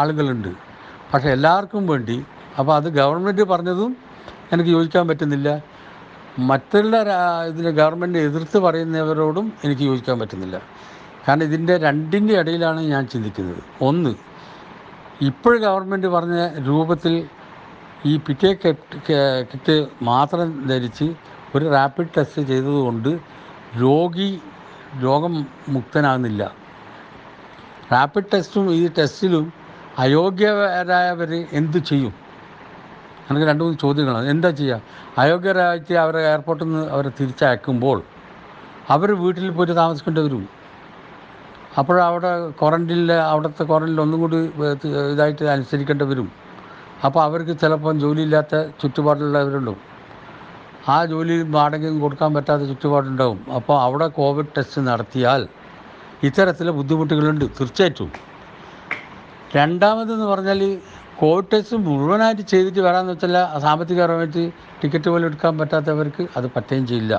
ആളുകളുണ്ട്. 0.00 0.52
പക്ഷേ 1.12 1.28
എല്ലാവർക്കും 1.36 1.86
വേണ്ടി 1.86 2.18
അപ്പോൾ 2.58 2.74
അത് 2.76 2.88
ഗവൺമെന്റ് 3.00 3.42
പറഞ്ഞതും 3.42 3.90
എനിക്ക് 4.52 4.70
യോജിക്കാൻ 4.70 5.04
പറ്റുന്നില്ല. 5.08 5.48
മറ്റുള്ള 6.50 6.96
ഇതിന് 7.50 7.70
ഗവൺമെന്റ് 7.80 8.18
എതിർത്ത് 8.18 8.58
പറയുന്നവരോടും 8.58 9.46
എനിക്ക് 9.64 9.82
യോജിക്കാൻ 9.82 10.16
പറ്റുന്നില്ല. 10.18 10.56
കാരണം 11.24 11.44
ഇതിന്റെ 11.44 11.74
രണ്ടിന്റെ 11.86 12.34
ഇടയിലാണ് 12.40 12.80
ഞാൻ 12.92 13.02
ചിന്തിക്കുന്നത്. 13.12 13.62
ഒന്ന് 13.88 14.12
ഇപ്പോൾ 15.30 15.54
ഗവൺമെന്റ് 15.66 16.06
പറഞ്ഞ 16.06 16.38
രൂപത്തിൽ 16.68 17.14
ഈ 18.06 18.12
പിറ്റേ 18.26 18.50
കിറ്റ് 19.50 19.76
മാത്രം 20.08 20.68
ധരിച്ച് 20.68 21.06
ഒരു 21.56 21.64
റാപ്പിഡ് 21.74 22.14
ടെസ്റ്റ് 22.16 22.42
ചെയ്തതുകൊണ്ട് 22.50 23.10
രോഗി 23.82 24.28
രോഗം 25.04 25.32
മുക്തനാകുന്നില്ല. 25.74 26.42
റാപ്പിഡ് 27.92 28.30
ടെസ്റ്റും 28.32 28.66
ഈ 28.74 28.88
ടെസ്റ്റിലും 28.98 29.52
അയോഗ്യരായവർ 30.04 31.30
എന്ത് 31.60 31.78
ചെയ്യും? 31.90 32.14
എനിക്ക് 33.30 33.46
രണ്ട് 33.50 33.62
മൂന്ന് 33.64 33.78
ചോദ്യങ്ങളാണ്. 33.84 34.26
എന്താ 34.34 34.50
ചെയ്യുക 34.50 34.80
അയോഗ്യരായിട്ട് 35.22 35.94
അവരെ 36.04 36.20
എയർപോർട്ടിൽ 36.30 36.66
നിന്ന് 36.68 36.84
അവരെ 36.94 37.10
തിരിച്ചയക്കുമ്പോൾ 37.18 37.98
അവർ 38.94 39.08
വീട്ടിൽ 39.22 39.50
പോയിട്ട് 39.56 39.74
താമസിക്കേണ്ടി 39.82 40.22
വരും. 40.26 40.44
അപ്പോഴവിടെ 41.80 42.30
ക്വാറന്റീനിൽ 42.60 43.10
അവിടുത്തെ 43.12 43.64
ക്വാറന്റീനിൽ 43.70 44.00
ഒന്നും 44.04 44.20
കൂടി 44.24 44.38
ഇതായിട്ട് 45.12 45.44
അനുസരിക്കേണ്ടി 45.54 46.04
വരും. 46.12 46.28
അപ്പോൾ 47.06 47.20
അവർക്ക് 47.26 47.54
ചിലപ്പം 47.62 48.00
ജോലിയില്ലാത്ത 48.04 48.54
ചുറ്റുപാടുള്ളവരുണ്ടാവും 48.80 49.82
ആ 50.92 50.96
ജോലി 51.10 51.34
വാടകയും 51.56 51.96
കൊടുക്കാൻ 52.02 52.30
പറ്റാത്ത 52.36 52.62
ചുറ്റുപാടുണ്ടാവും. 52.70 53.40
അപ്പോൾ 53.56 53.76
അവിടെ 53.86 54.06
കോവിഡ് 54.18 54.52
ടെസ്റ്റ് 54.56 54.80
നടത്തിയാൽ 54.88 55.42
ഇത്തരത്തിലെ 56.28 56.72
ബുദ്ധിമുട്ടുകളുണ്ട്. 56.78 57.44
തീർച്ചയായിട്ടും. 57.58 58.10
രണ്ടാമതെന്ന് 59.56 60.26
പറഞ്ഞാൽ 60.32 60.60
കോവിഡ് 61.20 61.50
ടെസ്റ്റ് 61.52 61.76
മുഴുവനായിട്ട് 61.86 62.44
ചെയ്തിട്ട് 62.52 62.80
വരാമെന്ന് 62.86 63.12
വെച്ചാൽ 63.12 63.36
സാമ്പത്തികപരമായിട്ട് 63.64 64.42
ടിക്കറ്റ് 64.80 65.08
പോലും 65.12 65.26
എടുക്കാൻ 65.30 65.54
പറ്റാത്തവർക്ക് 65.60 66.24
അത് 66.38 66.46
പറ്റുകയും 66.56 66.84
ചെയ്യില്ല. 66.90 67.14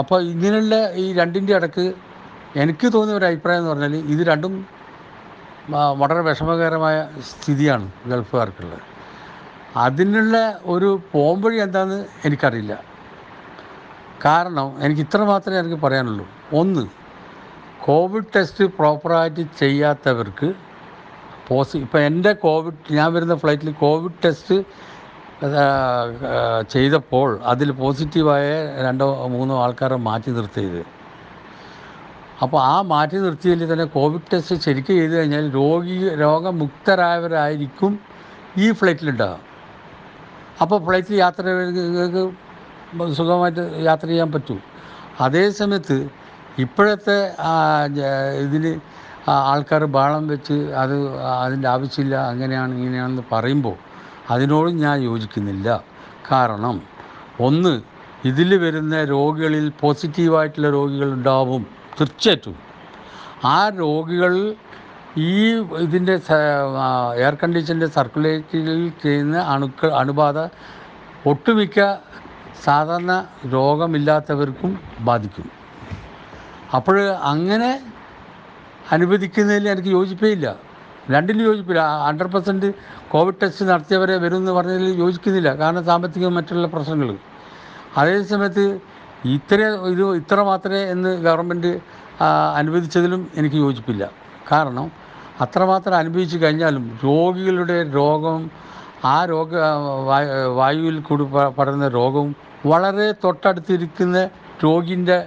അപ്പോൾ 0.00 0.18
ഇങ്ങനെയുള്ള 0.32 0.76
ഈ 1.02 1.04
രണ്ടിന്റെ 1.20 1.52
ഇടയ്ക്ക് 1.58 1.86
എനിക്ക് 2.62 2.86
തോന്നിയ 2.94 3.18
ഒരു 3.18 3.26
അഭിപ്രായം 3.30 3.60
എന്ന് 3.60 3.70
പറഞ്ഞാൽ 3.72 3.94
ഇത് 4.14 4.22
രണ്ടും 4.30 4.52
വളരെ 5.70 6.20
വിഷമകരമായ 6.20 7.08
സ്ഥിതിയാണ് 7.30 7.90
ഗൾഫുകാർക്കുള്ളത്. 8.06 8.82
അതിനുള്ള 9.76 10.36
ഒരു 10.64 11.00
പോംവഴി 11.12 11.56
എന്താണെന്ന് 11.56 12.06
എനിക്കറിയില്ല. 12.24 12.74
കാരണം 14.24 14.82
എനിക്ക് 14.84 15.02
ഇത്ര 15.02 15.20
മാത്രമേ 15.24 15.58
എനിക്ക് 15.58 15.78
പറയാനുള്ളൂ. 15.82 16.26
ഒന്ന് 16.52 16.84
കോവിഡ് 17.84 18.30
ടെസ്റ്റ് 18.36 18.64
പ്രോപ്പറായിട്ട് 18.64 19.46
ചെയ്യാത്തവർക്ക് 19.60 20.54
പോസി 21.48 21.78
ഇപ്പം 21.78 22.00
എന്റെ 22.00 22.32
കോവിഡ് 22.32 22.94
ഞാൻ 22.94 23.12
വരുന്ന 23.14 23.34
ഫ്ലൈറ്റിൽ 23.34 23.72
കോവിഡ് 23.72 24.18
ടെസ്റ്റ് 24.24 24.54
ചെയ്തപ്പോൾ 26.70 27.40
അതിൽ 27.44 27.70
പോസിറ്റീവായ 27.70 28.46
രണ്ടോ 28.86 29.26
മൂന്നോ 29.26 29.62
ആൾക്കാരെ 29.62 29.96
മാറ്റി 29.96 30.30
നിർത്തിയത്. 30.30 30.95
അപ്പോൾ 32.42 32.60
ആ 32.72 32.74
മാറ്റി 32.92 33.18
നിർത്തിയതിൽ 33.24 33.68
തന്നെ 33.72 33.86
കോവിഡ് 33.96 34.28
ടെസ്റ്റ് 34.32 34.56
ശരിക്കും 34.64 34.96
ചെയ്തു 35.00 35.14
കഴിഞ്ഞാൽ 35.18 35.44
രോഗി 35.60 35.96
രോഗമുക്തരായവരായിരിക്കും 36.22 37.92
ഈ 38.64 38.66
ഫ്ലൈറ്റിലുണ്ടാകുക 38.78 39.38
അപ്പോൾ 40.62 40.78
ഫ്ലൈറ്റിൽ 40.86 41.16
യാത്ര 41.24 41.44
സുഖമായിട്ട് 43.18 43.62
യാത്ര 43.88 44.06
ചെയ്യാൻ 44.12 44.28
പറ്റും. 44.34 44.58
അതേസമയത്ത് 45.24 45.96
ഇപ്പോഴത്തെ 46.64 47.16
ഇതിന് 48.44 48.72
ആൾക്കാർ 49.52 49.82
ബാളം 49.96 50.24
വെച്ച് 50.32 50.56
അത് 50.82 50.94
അതിന്റെ 51.42 51.68
ആവശ്യമില്ല 51.74 52.16
അങ്ങനെയാണ് 52.32 52.72
ഇങ്ങനെയാണെന്ന് 52.78 53.24
പറയുമ്പോൾ 53.32 53.76
അതിനോട് 54.34 54.70
ഞാൻ 54.84 54.96
യോജിക്കുന്നില്ല. 55.08 55.68
കാരണം 56.30 56.76
ഒന്ന് 57.48 57.74
ഇതിൽ 58.30 58.50
വരുന്ന 58.64 59.02
രോഗികളിൽ 59.14 59.66
പോസിറ്റീവായിട്ടുള്ള 59.82 60.70
രോഗികൾ 60.78 61.08
ഉണ്ടാവും 61.18 61.64
തീർച്ചയായിട്ടും. 61.98 62.56
ആ 63.54 63.58
രോഗികൾ 63.82 64.32
ഈ 65.30 65.34
ഇതിന്റെ 65.84 66.14
എയർ 67.22 67.34
കണ്ടീഷന്റെ 67.42 67.86
സർക്കുലേറ്റിൽ 67.96 68.66
ചെയ്യുന്ന 69.02 69.36
അണുക്കൾ 69.54 69.90
അണുബാധ 70.00 70.38
ഒട്ടുമിക്ക 71.30 71.78
സാധാരണ 72.64 73.12
രോഗമില്ലാത്തവർക്കും 73.54 74.72
ബാധിക്കും. 75.08 75.46
അപ്പോൾ 76.76 76.96
അങ്ങനെ 77.32 77.70
അനുവദിക്കുന്നതിൽ 78.94 79.68
എനിക്ക് 79.74 79.88
യോജിപ്പേ 79.88 80.28
ഇല്ല 80.36 80.46
രണ്ടിലും 81.14 81.44
യോജിപ്പില്ല. 81.48 81.82
ഹൺഡ്രഡ് 82.06 82.32
പെർസെന്റ് 82.34 82.68
കോവിഡ് 83.12 83.40
ടെസ്റ്റ് 83.42 83.64
നടത്തിയവരെ 83.70 84.14
വരുമെന്ന് 84.24 84.52
പറഞ്ഞതിൽ 84.58 85.00
യോജിക്കുന്നില്ല. 85.04 85.50
കാരണം 85.60 85.84
സാമ്പത്തികം 85.90 86.34
മറ്റുള്ള 86.38 86.68
പ്രശ്നങ്ങൾ. 86.74 87.10
അതേ 88.00 88.16
സമയത്ത് 88.32 88.64
ഇത്ര 89.34 89.60
ഇത് 89.92 90.02
ഇത്ര 90.20 90.38
മാത്രമേ 90.42 90.80
എന്ന് 90.94 91.10
ഗവൺമെന്റ് 91.26 91.70
അനുവദിച്ചതിലും 92.60 93.22
എനിക്ക് 93.38 93.56
യോജിപ്പില്ല. 93.56 94.04
കാരണം 94.50 94.86
അത്രമാത്രം 95.44 95.96
അനുഭവിച്ചു 96.02 96.36
കഴിഞ്ഞാലും 96.42 96.84
രോഗികളുടെ 97.04 97.78
രോഗം 97.98 98.50
ആ 99.04 99.16
രോഗ 99.32 99.50
വായുവിൽ 100.58 100.96
കൂടി 101.08 101.24
പടരുന്ന 101.58 101.88
രോഗവും 101.88 102.30
വളരെ 102.72 103.06
തൊട്ടടുത്തിരിക്കുന്ന 103.24 104.18
രോഗിന്റെ 104.64 105.18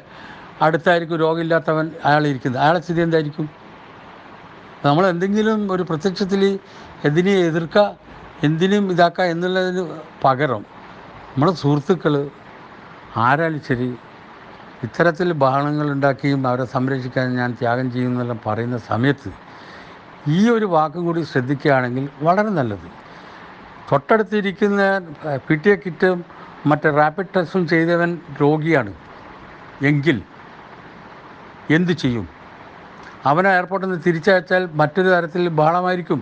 അടുത്തായിരിക്കും 0.61 1.17
രോഗമില്ലാത്തവൻ 1.17 1.91
അയാൾ 2.07 2.23
ഇരിക്കുന്നത്. 2.27 2.61
അയാളെ 2.61 2.79
സ്ഥിതി 2.85 3.01
എന്തായിരിക്കും? 3.01 3.49
നമ്മൾ 4.85 5.03
എന്തെങ്കിലും 5.07 5.59
ഒരു 5.73 5.83
പ്രത്യക്ഷത്തിൽ 5.89 6.41
എന്തിനെ 7.07 7.33
എതിർക്കുക 7.49 7.85
എന്തിനും 8.47 8.91
ഇതാക്കുക 8.91 9.25
എന്നുള്ളതിന് 9.33 9.83
പകരം 10.23 10.61
നമ്മുടെ 11.31 11.53
സുഹൃത്തുക്കൾ 11.61 12.13
ആരാലും 13.25 13.61
ശരി 13.67 13.87
ഇത്തരത്തിൽ 14.85 15.29
ബഹളങ്ങൾ 15.43 15.87
ഉണ്ടാക്കിയും 15.91 16.41
അവരെ 16.47 16.65
സംരക്ഷിക്കാൻ 16.75 17.27
ഞാൻ 17.39 17.49
ത്യാഗം 17.59 17.87
ചെയ്യുന്നെല്ലാം 17.93 18.39
പറയുന്ന 18.45 18.77
സമയത്ത് 18.91 19.29
ഈ 20.37 20.39
ഒരു 20.49 20.67
വാക്കും 20.75 21.05
കൂടി 21.07 21.21
ശ്രദ്ധിക്കുകയാണെങ്കിൽ 21.31 22.05
വളരെ 22.27 22.49
നല്ലത്. 22.49 22.87
തൊട്ടടുത്തിരിക്കുന്ന 23.91 24.81
പി 25.47 25.55
ടി 25.63 25.69
എ 25.73 25.75
കിറ്റും 25.75 26.17
മറ്റേ 26.69 26.89
റാപ്പിഡ് 26.99 27.33
ടെസ്റ്റും 27.35 27.63
ചെയ്തവൻ 27.67 28.09
രോഗിയാണ്. 28.41 28.91
എങ്കിൽ 29.89 30.17
എന്തു 31.77 31.93
ചെയ്യും? 32.03 32.25
അവനെ 33.29 33.49
എയർപോർട്ടിൽ 33.55 33.87
നിന്ന് 33.89 34.03
തിരിച്ചയച്ചാൽ 34.07 34.63
മറ്റൊരു 34.81 35.09
തരത്തിൽ 35.15 35.49
ബഹളമായിരിക്കും. 35.59 36.19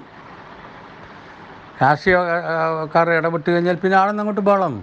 രാഷ്ട്രീയക്കാർ 1.83 3.07
ഇടപെട്ട് 3.17 3.49
കഴിഞ്ഞാൽ 3.53 3.75
പിന്നെ 3.81 3.97
ആളെന്നങ്ങോട്ട് 3.97 4.43
ബഹളം 4.49 4.75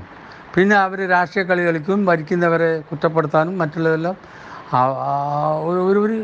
പിന്നെ 0.54 0.76
അവർ 0.86 0.98
രാഷ്ട്രീയ 1.14 1.44
കളി 1.46 1.62
കളിക്കും 1.66 2.00
ഭരിക്കുന്നവരെ 2.08 2.70
കുറ്റപ്പെടുത്താനും 2.88 3.54
മറ്റുള്ളതെല്ലാം. 3.62 4.16
ഒരു 5.68 5.80
ഒരു 6.04 6.16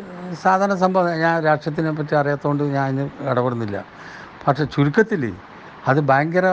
സാധാരണ 0.45 0.75
സംഭവം 0.83 1.19
ഞാൻ 1.25 1.35
രാഷ്ട്രീയത്തിനെ 1.47 1.93
പറ്റി 1.99 2.15
അറിയാത്തതുകൊണ്ട് 2.21 2.65
ഞാൻ 2.77 2.85
അതിന് 2.89 3.05
ഇടപെടുന്നില്ല. 3.31 3.79
പക്ഷെ 4.45 4.65
ചുരുക്കത്തിൽ 4.75 5.23
അത് 5.91 6.01
ഭയങ്കര 6.11 6.47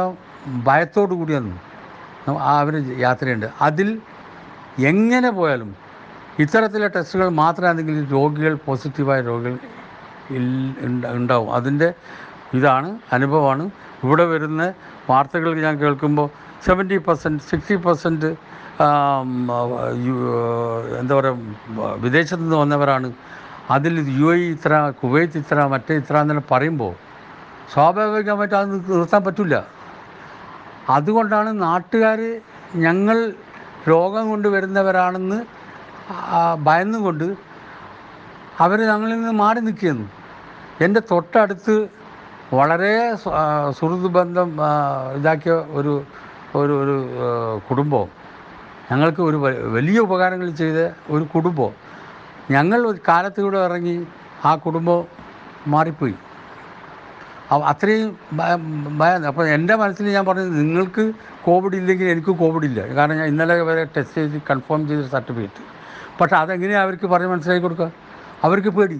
ഭയത്തോടു 0.68 1.13
കൂടിയാണ്. 1.20 1.52
അവർ 2.58 2.74
യാത്രയുണ്ട്. 3.06 3.48
അതിൽ 3.68 3.90
എങ്ങനെ 4.92 5.30
പോയാലും 5.40 5.70
ഇത്തരത്തിലെ 6.44 6.88
ടെസ്റ്റുകൾ 6.96 7.28
മാത്രമാണെങ്കിൽ 7.42 7.98
രോഗികൾ 8.16 8.54
പോസിറ്റീവായ 8.66 9.20
രോഗികൾ 9.30 9.56
ഉണ്ടാവും. 11.20 11.50
അതിന്റെ 11.58 11.88
ഇതാണ് 12.58 12.90
അനുഭവമാണ്. 13.16 13.63
ഇവിടെ 14.06 14.26
വരുന്ന 14.34 14.63
വാർത്തകൾ 15.10 15.50
ഞാൻ 15.66 15.76
കേൾക്കുമ്പോൾ 15.84 16.28
സെവന്റി 16.65 16.98
പെർസെന്റ് 17.08 17.43
സിക്സ്റ്റി 17.50 17.76
പെർസെന്റ് 17.86 18.30
എന്താ 21.00 21.13
പറയുക 21.17 21.86
വിദേശത്ത് 22.04 22.43
നിന്ന് 22.43 22.58
വന്നവരാണ്. 22.63 23.10
അതിൽ 23.76 23.93
യു 24.20 24.28
എ 24.34 24.38
ഇത്ര 24.56 24.74
കുവൈത്ത് 25.02 25.38
ഇത്ര 25.43 25.65
മറ്റേ 25.74 25.93
ഇത്ര 26.02 26.17
എന്നെ 26.26 26.43
പറയുമ്പോൾ 26.52 26.93
സ്വാഭാവികമായിട്ട് 27.74 28.56
അത് 28.60 28.67
നിർത്താൻ 28.98 29.22
പറ്റില്ല. 29.28 29.56
അതുകൊണ്ടാണ് 30.98 31.50
നാട്ടുകാർ 31.65 32.20
ഞങ്ങൾ 32.86 33.17
രോഗം 33.91 34.24
കൊണ്ട് 34.32 34.48
വരുന്നവരാണെന്ന് 34.56 35.39
ഭയന്നുകൊണ്ട് 36.67 37.28
അവർ 38.63 38.80
ഞങ്ങളിൽ 38.91 39.15
നിന്ന് 39.20 39.34
മാറി 39.43 39.62
നിൽക്കുന്നു 39.67 40.06
എന്റെ 40.86 41.02
തൊട്ടടുത്ത് 41.12 41.76
വളരെ 42.60 42.93
സുഹൃത്ത് 43.78 44.10
ബന്ധം 44.20 44.50
ഇതാക്കിയ 45.17 45.56
ഒരു 45.80 45.93
ഒരു 46.62 46.74
ഒരു 46.84 46.96
കുടുംബം 47.67 48.08
ഞങ്ങൾക്ക് 48.91 49.22
ഒരു 49.30 49.38
വലിയ 49.76 50.00
ഉപകാരങ്ങൾ 50.08 50.50
ചെയ്ത 50.62 50.80
ഒരു 51.15 51.24
കുടുംബം 51.34 51.72
ഞങ്ങൾ 52.56 52.80
ഒരു 52.88 53.00
കാലത്തിലൂടെ 53.08 53.60
ഇറങ്ങി 53.67 53.96
ആ 54.46 54.52
കുടുംബം 54.56 55.00
മാറിപ്പോയി. 55.74 56.15
അത്രയും 57.72 58.10
ഭയം. 59.00 59.26
അപ്പോൾ 59.30 59.46
എന്റെ 59.56 59.76
മനസ്സിൽ 59.82 60.06
ഞാൻ 60.15 60.26
പറഞ്ഞത് 60.26 60.52
നിങ്ങൾക്ക് 60.60 61.04
കോവിഡ് 61.46 61.76
ഇല്ലെങ്കിൽ 61.76 62.08
എനിക്ക് 62.13 62.32
കോവിഡ് 62.41 62.65
ഇല്ല. 62.70 62.80
കാരണം 62.98 63.15
ഞാൻ 63.20 63.28
ഇന്നലെ 63.34 63.56
വരെ 63.70 63.84
ടെസ്റ്റ് 63.98 64.22
ചെയ്ത് 64.22 64.38
കൺഫേം 64.50 64.82
ചെയ്ത 64.88 65.04
സർട്ടിഫിക്കറ്റ്. 65.15 65.63
പക്ഷേ 66.20 66.36
അതെങ്ങനെയാണ് 66.36 66.86
അവർക്ക് 66.86 67.08
പറഞ്ഞ് 67.13 67.30
മനസ്സിലാക്കി 67.34 67.63
കൊടുക്കുക? 67.63 67.89
അവർക്ക് 68.43 68.72
പേടി. 68.78 69.00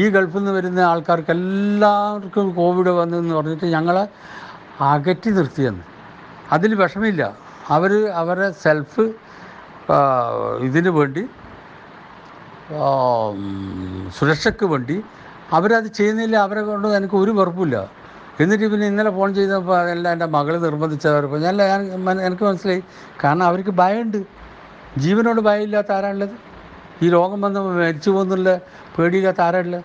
ഈ 0.00 0.04
ഗൾഫിൽ 0.14 0.38
നിന്ന് 0.38 0.52
വരുന്ന 0.52 0.80
ആൾക്കാർക്ക് 0.92 1.32
എല്ലാവർക്കും 1.38 2.46
കോവിഡ് 2.54 2.92
വന്നെന്ന് 3.00 3.34
പറഞ്ഞിട്ട് 3.34 3.66
ഞങ്ങളെ 3.76 4.04
അകറ്റി 4.84 5.30
നിർത്തിയെന്ന്. 5.38 5.84
അതിൽ 6.52 6.74
വിഷമില്ല. 6.74 7.22
അവർ 7.70 7.92
അവരെ 8.20 8.50
സെൽഫ് 8.64 9.04
ഇതിനു 10.68 10.90
വേണ്ടി 10.90 11.22
സുരക്ഷയ്ക്ക് 14.18 14.66
വേണ്ടി 14.66 14.96
അവരത് 15.52 15.88
ചെയ്യുന്നില്ല. 15.98 16.36
അവരെ 16.36 16.62
കൊണ്ട് 16.62 16.88
എനിക്ക് 16.88 17.14
ഒരു 17.14 17.30
വെറുപ്പില്ല. 17.30 17.76
എന്നിട്ട് 18.40 18.66
പിന്നെ 18.72 18.86
ഇന്നലെ 18.86 19.10
ഫോൺ 19.10 19.34
ചെയ്തപ്പോൾ 19.34 19.90
എല്ലാം 19.90 20.12
എന്റെ 20.12 20.26
മകൾ 20.26 20.54
നിർബന്ധിച്ചവരപ്പോൾ 20.62 21.40
ഞാൻ 21.40 21.56
ഞാൻ 21.56 22.20
എനിക്ക് 22.26 22.44
മനസ്സിലായി. 22.44 22.82
കാരണം 23.24 23.44
അവർക്ക് 23.44 23.70
ഭയമുണ്ട്. 23.70 24.20
ജീവനോട് 25.04 25.40
ഭയമില്ലാത്ത 25.40 25.92
ആരാണുള്ളത്? 25.92 26.36
ഈ 27.02 27.08
രോഗം 27.10 27.40
വന്ന് 27.40 27.60
മരിച്ചു 27.60 28.10
പോകുന്നുള്ള 28.10 28.60
പേടിയില്ലാത്ത 28.96 29.40
ആരാണുള്ളത്? 29.40 29.84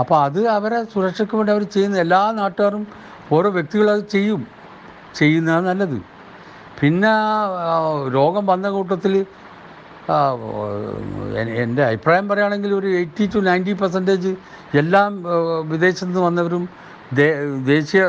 അപ്പോൾ 0.00 0.16
അത് 0.26 0.40
അവരെ 0.48 0.84
സുരക്ഷയ്ക്ക് 0.94 1.34
വേണ്ടി 1.36 1.52
അവർ 1.52 1.62
ചെയ്യുന്ന 1.62 1.98
എല്ലാ 1.98 2.30
നാട്ടുകാരും 2.40 2.86
ഓരോ 3.32 3.50
വ്യക്തികളും 3.50 3.92
അത് 3.92 4.04
ചെയ്യും. 4.08 4.42
ചെയ്യുന്നതാണ് 5.18 5.64
നല്ലത്. 5.70 5.98
പിന്നെ 6.80 7.12
രോഗം 8.16 8.44
വന്ന 8.52 8.66
കൂട്ടത്തിൽ 8.76 9.14
എന്റെ 11.64 11.82
അഭിപ്രായം 11.88 12.26
പറയുകയാണെങ്കിൽ 12.28 12.70
ഒരു 12.78 12.88
എയ്റ്റി 13.00 13.24
ടു 13.34 13.40
നയന്റി 13.48 13.74
പെർസെന്റേജ് 13.82 14.32
എല്ലാം 14.80 15.10
വിദേശത്തു 15.72 16.08
നിന്ന് 16.08 16.22
വന്നവരും 16.28 16.64
ദേശീയ 17.70 18.02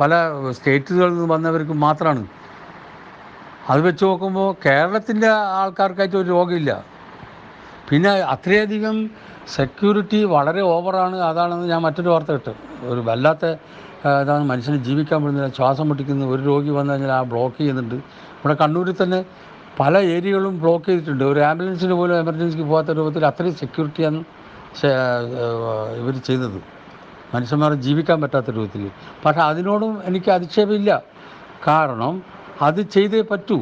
പല 0.00 0.12
സ്റ്റേറ്റുകളിൽ 0.56 1.12
നിന്ന് 1.14 1.28
വന്നവർക്കും 1.34 1.78
മാത്രമാണ് 1.86 2.22
അത് 3.72 3.80
വെച്ച് 3.86 4.04
നോക്കുമ്പോൾ 4.04 4.48
കേരളത്തിന്റെ 4.64 5.28
ആൾക്കാർക്കായിട്ട് 5.60 6.16
ഒരു 6.22 6.28
രോഗമില്ല. 6.36 6.70
പിന്നെ 7.88 8.10
അത്രയധികം 8.34 8.96
സെക്യൂരിറ്റി 9.56 10.20
വളരെ 10.34 10.62
ഓവറാണ്. 10.74 11.16
അതാണെന്ന് 11.28 11.66
ഞാൻ 11.72 11.80
മറ്റൊരു 11.86 12.10
വാർത്ത 12.14 12.32
കിട്ടും 12.36 12.58
ഒരു 12.92 13.00
വല്ലാത്ത 13.08 13.44
ആ, 14.06 14.10
ഇതാണ് 14.22 14.44
മനുഷ്യന് 14.50 14.78
ജീവിക്കാൻ 14.86 15.18
പറ്റുന്നില്ല 15.22 15.48
ശ്വാസം 15.58 15.86
മുട്ടിക്കുന്നത് 15.88 16.30
ഒരു 16.34 16.42
രോഗി 16.50 16.70
വന്നു 16.76 16.92
കഴിഞ്ഞാൽ 16.92 17.12
ആ 17.18 17.22
ബ്ലോക്ക് 17.32 17.56
ചെയ്യുന്നുണ്ട്. 17.60 17.96
ഇവിടെ 18.40 18.54
കണ്ണൂരിൽ 18.62 18.96
തന്നെ 19.02 19.18
പല 19.80 19.94
ഏരിയകളും 20.14 20.54
ബ്ലോക്ക് 20.62 20.86
ചെയ്തിട്ടുണ്ട്. 20.90 21.24
ഒരു 21.32 21.40
ആംബുലൻസിന് 21.48 21.94
പോലും 22.00 22.14
എമർജൻസിക്ക് 22.22 22.66
പോകാത്ത 22.70 22.96
രൂപത്തിൽ 22.98 23.26
അത്രയും 23.30 23.56
സെക്യൂരിറ്റിയാണ് 23.62 24.20
ഇവർ 26.00 26.14
ചെയ്തത് 26.28 26.58
മനുഷ്യന്മാർ 27.34 27.72
ജീവിക്കാൻ 27.86 28.18
പറ്റാത്ത 28.22 28.50
രൂപത്തിൽ. 28.56 28.82
പക്ഷേ 29.24 29.42
അതിനോടും 29.50 29.92
എനിക്ക് 30.08 30.30
അധിക്ഷേപമില്ല. 30.36 30.90
കാരണം 31.68 32.14
അത് 32.66 32.80
ചെയ്തേ 32.94 33.20
പറ്റൂ. 33.32 33.58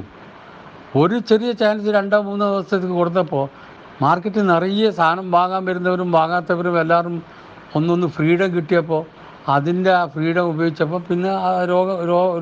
ഒരു 1.01 1.17
ചെറിയ 1.31 1.51
ചാൻസ് 1.61 1.91
രണ്ടോ 1.99 2.19
മൂന്നോ 2.29 2.47
ദിവസത്തേക്ക് 2.53 2.97
കൊടുത്തപ്പോൾ 3.01 3.45
മാർക്കറ്റിൽ 4.05 4.45
നിറയെ 4.53 4.89
സാധനം 4.99 5.27
വാങ്ങാൻ 5.37 5.63
വരുന്നവരും 5.69 6.09
വാങ്ങാത്തവരും 6.19 6.75
എല്ലാവരും 6.83 7.17
ഒന്നൊന്ന് 7.79 8.07
ഫ്രീഡം 8.17 8.51
കിട്ടിയപ്പോൾ 8.57 9.03
അതിന്റെ 9.49 9.91
ആ 9.93 10.07
ഫ്രീഡം 10.07 10.47
ഉപയോഗിച്ചപ്പോൾ 10.49 11.01
പിന്നെ 11.01 11.31
ആ 11.31 11.65
രോഗ 11.65 11.89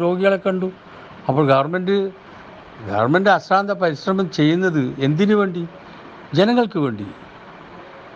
രോഗികളെ 0.01 0.37
കണ്ടു. 0.37 0.69
അപ്പോൾ 1.29 1.49
ഗവൺമെന്റ് 1.49 1.97
ഗവൺമെന്റ് 2.88 3.31
അശ്രാന്ത 3.31 3.71
പരിശ്രമം 3.71 4.31
ചെയ്യുന്നത് 4.31 4.83
എന്തിനു 4.99 5.35
വേണ്ടി? 5.35 5.62
ജനങ്ങൾക്ക് 6.35 6.79
വേണ്ടി. 6.79 7.07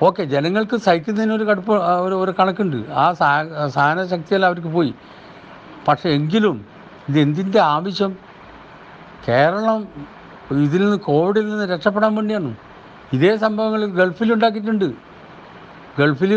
ഓക്കെ 0.02 0.22
ജനങ്ങൾക്ക് 0.22 0.76
സഹിക്കുന്നതിനൊരു 0.76 1.44
കടുപ്പ് 1.44 1.72
ആ, 1.82 1.96
ഒരു 1.96 2.14
ഒരു 2.14 2.34
കണക്കുണ്ട്. 2.38 2.76
ആ 2.76 3.12
സാ 3.12 3.28
സാധന 3.66 4.06
ശക്തിയെല്ലാം 4.06 4.48
അവർക്ക് 4.50 4.68
പോയി. 4.68 4.94
പക്ഷേ 5.88 6.08
എങ്കിലും 6.10 6.56
ഇത് 7.08 7.18
എന്തിന്റെ 7.18 7.60
ആവശ്യം? 7.60 8.12
കേരളം 9.28 9.80
ഇതിൽ 10.64 10.82
നിന്ന് 10.82 10.96
കോവിഡിൽ 10.96 11.46
നിന്ന് 11.50 11.64
രക്ഷപ്പെടാൻ 11.74 12.14
വേണ്ടിയാണ്. 12.14 12.50
ഇതേ 13.12 13.36
സംഭവങ്ങൾ 13.36 13.86
ഗൾഫിൽ 13.86 14.32
ഉണ്ടാക്കിയിട്ടുണ്ട്. 14.32 14.88
ഗൾഫിൽ 15.98 16.32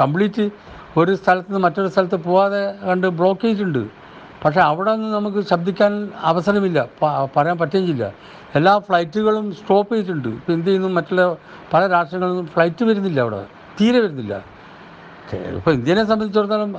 കംപ്ലീറ്റ് 0.00 0.50
ഒരു 0.96 1.12
സ്ഥലത്ത് 1.14 1.48
നിന്ന് 1.48 1.60
മറ്റൊരു 1.64 1.88
സ്ഥലത്ത് 1.88 2.18
പോവാതെ 2.26 2.74
കണ്ട് 2.88 3.06
ബ്ലോക്ക് 3.06 3.42
ചെയ്തിട്ടുണ്ട്. 3.42 3.82
പക്ഷേ 4.42 4.60
അവിടെ 4.60 4.92
നിന്ന് 4.96 5.08
നമുക്ക് 5.16 5.40
ശബ്ദിക്കാൻ 5.50 5.92
അവസരമില്ല. 6.30 6.78
പറയാൻ 7.36 7.58
പറ്റുകയില്ല. 7.58 8.04
എല്ലാ 8.58 8.78
ഫ്ലൈറ്റുകളും 8.78 9.46
സ്റ്റോപ്പ് 9.58 9.90
ചെയ്തിട്ടുണ്ട്. 9.94 10.28
ഇപ്പോൾ 10.28 10.52
ഇന്ത്യയിൽ 10.52 10.78
നിന്നും 10.78 10.94
മറ്റുള്ള 10.94 11.24
പല 11.72 11.82
രാഷ്ട്രങ്ങളിൽ 11.94 12.32
നിന്നും 12.32 12.46
ഫ്ലൈറ്റ് 12.54 12.84
വരുന്നില്ല 12.90 13.20
അവിടെ. 13.20 13.40
തീരെ 13.80 14.00
വരുന്നില്ല. 14.04 14.34
ഇപ്പോൾ 15.58 15.72
ഇന്ത്യനെ 15.78 16.04
സംബന്ധിച്ചിടത്തോളം 16.04 16.70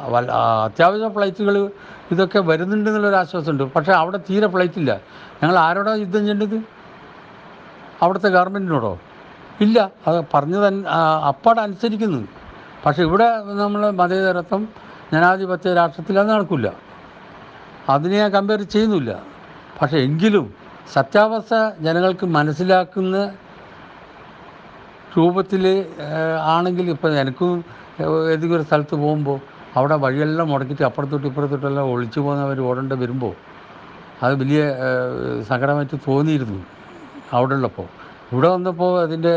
അത്യാവശ്യ 0.68 1.10
ഫ്ലൈറ്റുകൾ 1.16 1.56
ഇതൊക്കെ 2.14 2.40
വരുന്നുണ്ട് 2.40 2.90
എന്നുള്ളൊരു 2.90 3.16
ആശ്വാസമുണ്ട്. 3.16 3.64
പക്ഷേ 3.76 3.92
അവിടെ 3.92 4.20
തീരെ 4.30 4.48
ഫ്ലൈറ്റ് 4.48 4.80
ഇല്ല 4.80 4.92
ഞങ്ങൾ 5.42 5.58
ആരോടാണ് 5.66 6.00
യുദ്ധം 6.00 6.20
ചെയ്യേണ്ടത്? 6.20 6.58
അവിടുത്തെ 8.04 8.30
ഗവൺമെന്റിനോടോ 8.30 9.00
ഇല്ല. 9.66 9.92
അത് 10.08 10.20
പറഞ്ഞത് 10.34 10.88
അപ്പാടെ 11.32 11.62
അനുസരിക്കുന്നു 11.68 12.22
പക്ഷേ 12.86 13.02
ഇവിടെ 13.04 13.28
നമ്മൾ 13.62 13.82
മതേതരത്വം 14.02 14.62
ജനാധിപത്യ 15.14 15.74
രാഷ്ട്രത്തിൽ 15.74 16.16
അത് 16.20 16.30
നടക്കില്ല 16.30 16.68
അതിനെ 17.90 18.18
ഞാൻ 18.18 18.32
കമ്പയർ 18.32 18.62
ചെയ്യുന്നില്ല. 18.74 19.12
പക്ഷേ 19.82 19.98
എങ്കിലും 19.98 20.46
സത്യാവസ്ഥ 20.94 21.56
ജനങ്ങൾക്ക് 21.86 22.26
മനസ്സിലാക്കുന്ന 22.38 23.18
രൂപത്തിൽ 25.18 25.64
ആണെങ്കിൽ 26.54 26.90
ഇപ്പം 26.90 27.20
എനിക്കും 27.22 27.52
ഏതെങ്കിലും 28.32 28.56
ഒരു 28.56 28.66
സ്ഥലത്ത് 28.70 28.96
പോകുമ്പോൾ 28.96 29.40
അവിടെ 29.76 29.96
വഴിയെല്ലാം 29.96 30.48
മുടക്കിയിട്ട് 30.50 30.84
അപ്പുറത്തോട്ട് 30.84 31.28
ഇപ്പുറത്തോട്ടെല്ലാം 31.28 31.88
ഒളിച്ചു 31.94 32.20
പോകുന്നവർ 32.20 32.60
ഓടേണ്ട 32.62 32.94
വരുമ്പോൾ 32.94 33.34
അത് 34.24 34.34
വലിയ 34.42 34.62
സങ്കടമായിട്ട് 35.50 35.98
തോന്നിയിരുന്നു 36.08 36.60
അവിടെ 37.34 37.56
ഉള്ളപ്പോൾ 37.56 37.88
ഇവിടെ 38.32 38.48
വന്നപ്പോൾ 38.48 38.92
അതിന്റെ 39.02 39.36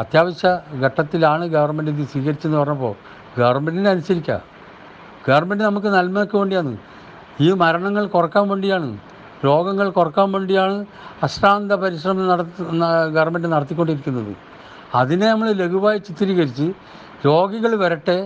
അത്യാവശ്യ 0.00 0.48
ഘട്ടത്തിലാണ് 0.84 1.44
ഗവൺമെന്റ് 1.56 1.92
ഇത് 1.94 2.04
സ്വീകരിച്ചെന്ന് 2.12 2.58
പറഞ്ഞപ്പോൾ 2.58 2.94
ഗവൺമെന്റിനെ 3.40 3.90
അനുസരിക്കുക 3.90 4.38
ഗവൺമെന്റ് 5.28 5.64
നമുക്ക് 5.68 5.90
നന്മയ്ക്ക് 5.96 6.36
വേണ്ടിയാണ്. 6.40 6.72
ഈ 7.44 7.48
മരണങ്ങൾ 7.62 8.04
കുറയ്ക്കാൻ 8.16 8.44
വേണ്ടിയാണ്. 8.52 8.90
രോഗങ്ങൾ 9.46 9.86
കുറയ്ക്കാൻ 9.98 10.28
വേണ്ടിയാണ് 10.34 10.76
അശ്രാന്ത 11.26 11.72
പരിശ്രമം 11.82 12.26
നടത്തി 12.32 12.62
ഗവൺമെന്റ് 13.16 13.48
നടത്തിക്കൊണ്ടിരിക്കുന്നത്. 13.54 14.32
അതിനെ 15.00 15.26
നമ്മൾ 15.32 15.48
ലഘുവായി 15.62 15.98
ചിത്രീകരിച്ച് 16.08 16.66
രോഗികൾ 17.26 17.72
വരട്ടെ 17.82 18.18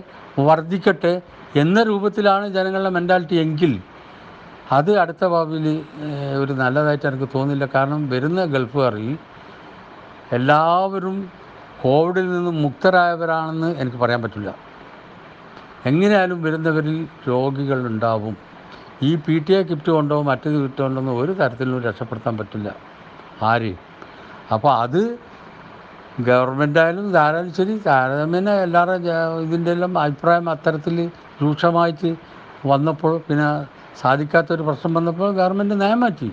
വർദ്ധിക്കട്ടെ 0.48 1.14
എന്ന 1.62 1.78
രൂപത്തിലാണ് 1.90 2.46
ജനങ്ങളുടെ 2.56 2.92
മെന്റാലിറ്റി 2.96 3.36
എങ്കിൽ 3.44 3.72
അത് 4.76 4.90
അടുത്ത 5.02 5.24
ഭാവിയിൽ 5.32 5.66
ഒരു 6.42 6.52
നല്ലതായിട്ട് 6.62 7.06
എനിക്ക് 7.10 7.28
തോന്നില്ല. 7.34 7.64
കാരണം 7.74 8.02
വരുന്ന 8.12 8.40
ഗൾഫുകാരിൽ 8.54 9.08
എല്ലാവരും 10.36 11.16
കോവിഡിൽ 11.82 12.26
നിന്നും 12.32 12.62
മുക്തരായവരാണെന്ന് 12.62 13.68
എനിക്ക് 13.80 13.96
പറയാൻ 13.96 14.22
പറ്റില്ല. 14.22 14.50
എങ്ങനെയാലും 15.86 16.42
വരുന്നവരിൽ 16.42 16.96
രോഗികൾ 17.28 17.86
ഉണ്ടാവും. 17.90 18.36
ഈ 19.02 19.10
പി 19.26 19.36
ടി 19.46 19.52
എ 19.58 19.60
കിറ്റ് 19.62 19.90
കൊണ്ടോ 19.90 20.16
മറ്റേത് 20.22 20.56
കിറ്റ് 20.64 20.82
കൊണ്ടോ 20.82 21.12
ഒരു 21.22 21.32
തരത്തിലും 21.40 21.82
രക്ഷപ്പെടുത്താൻ 21.86 22.34
പറ്റില്ല. 22.40 22.68
ആരെയും 23.50 23.78
അപ്പോൾ 24.54 24.72
അത് 24.84 25.00
ഗവൺമെന്റായാലും 26.28 27.12
ധാരാളം 27.12 27.54
ശരി 27.58 27.74
താരതമ്യേന 27.86 28.50
എല്ലാവരുടെ 28.64 29.12
ഇതിന്റെ 29.44 29.70
എല്ലാം 29.76 29.92
അഭിപ്രായം 29.98 30.50
അത്തരത്തിൽ 30.50 30.96
രൂക്ഷമായിട്ട് 31.42 32.10
വന്നപ്പോൾ 32.70 33.14
പിന്നെ 33.28 33.46
സാധിക്കാത്തൊരു 34.00 34.62
പ്രശ്നം 34.62 34.92
വന്നപ്പോൾ 34.94 35.30
ഗവൺമെന്റ് 35.40 35.76
നയം 35.80 36.00
മാറ്റി. 36.00 36.28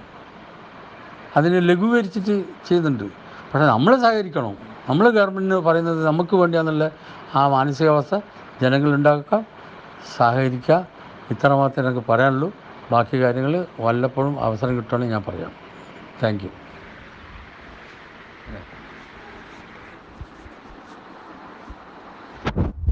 അതിനെ 1.38 1.60
ലഘൂകരിച്ചിട്ട് 1.70 2.36
ചെയ്യുന്നുണ്ട് 2.68 3.08
പക്ഷേ 3.54 3.66
നമ്മൾ 3.66 3.96
സഹകരിക്കണം. 3.96 4.58
നമ്മൾ 4.90 5.10
ഗവൺമെന്റിന് 5.10 5.56
പറയുന്നത് 5.56 6.06
നമുക്ക് 6.06 6.36
വേണ്ടിയാണെന്നുള്ള 6.36 6.92
ആ 7.36 7.48
മാനസികാവസ്ഥ 7.48 8.20
ജനങ്ങളുണ്ടാക്കാം 8.62 9.46
സഹകരിക്കുക. 10.18 10.88
ഇത്ര 11.32 11.54
മാത്രമേ 11.54 11.90
എനിക്ക് 11.90 12.08
പറയാനുള്ളൂ. 12.10 12.54
ബാക്കി 12.92 13.22
കാര്യങ്ങൾ 13.22 13.68
വല്ലപ്പോഴും 13.80 14.44
അവസരം 14.44 14.76
കിട്ടുകയാണെങ്കിൽ 14.76 15.16
ഞാൻ 15.16 15.24
പറയാം. 15.28 15.52
താങ്ക് 16.24 16.67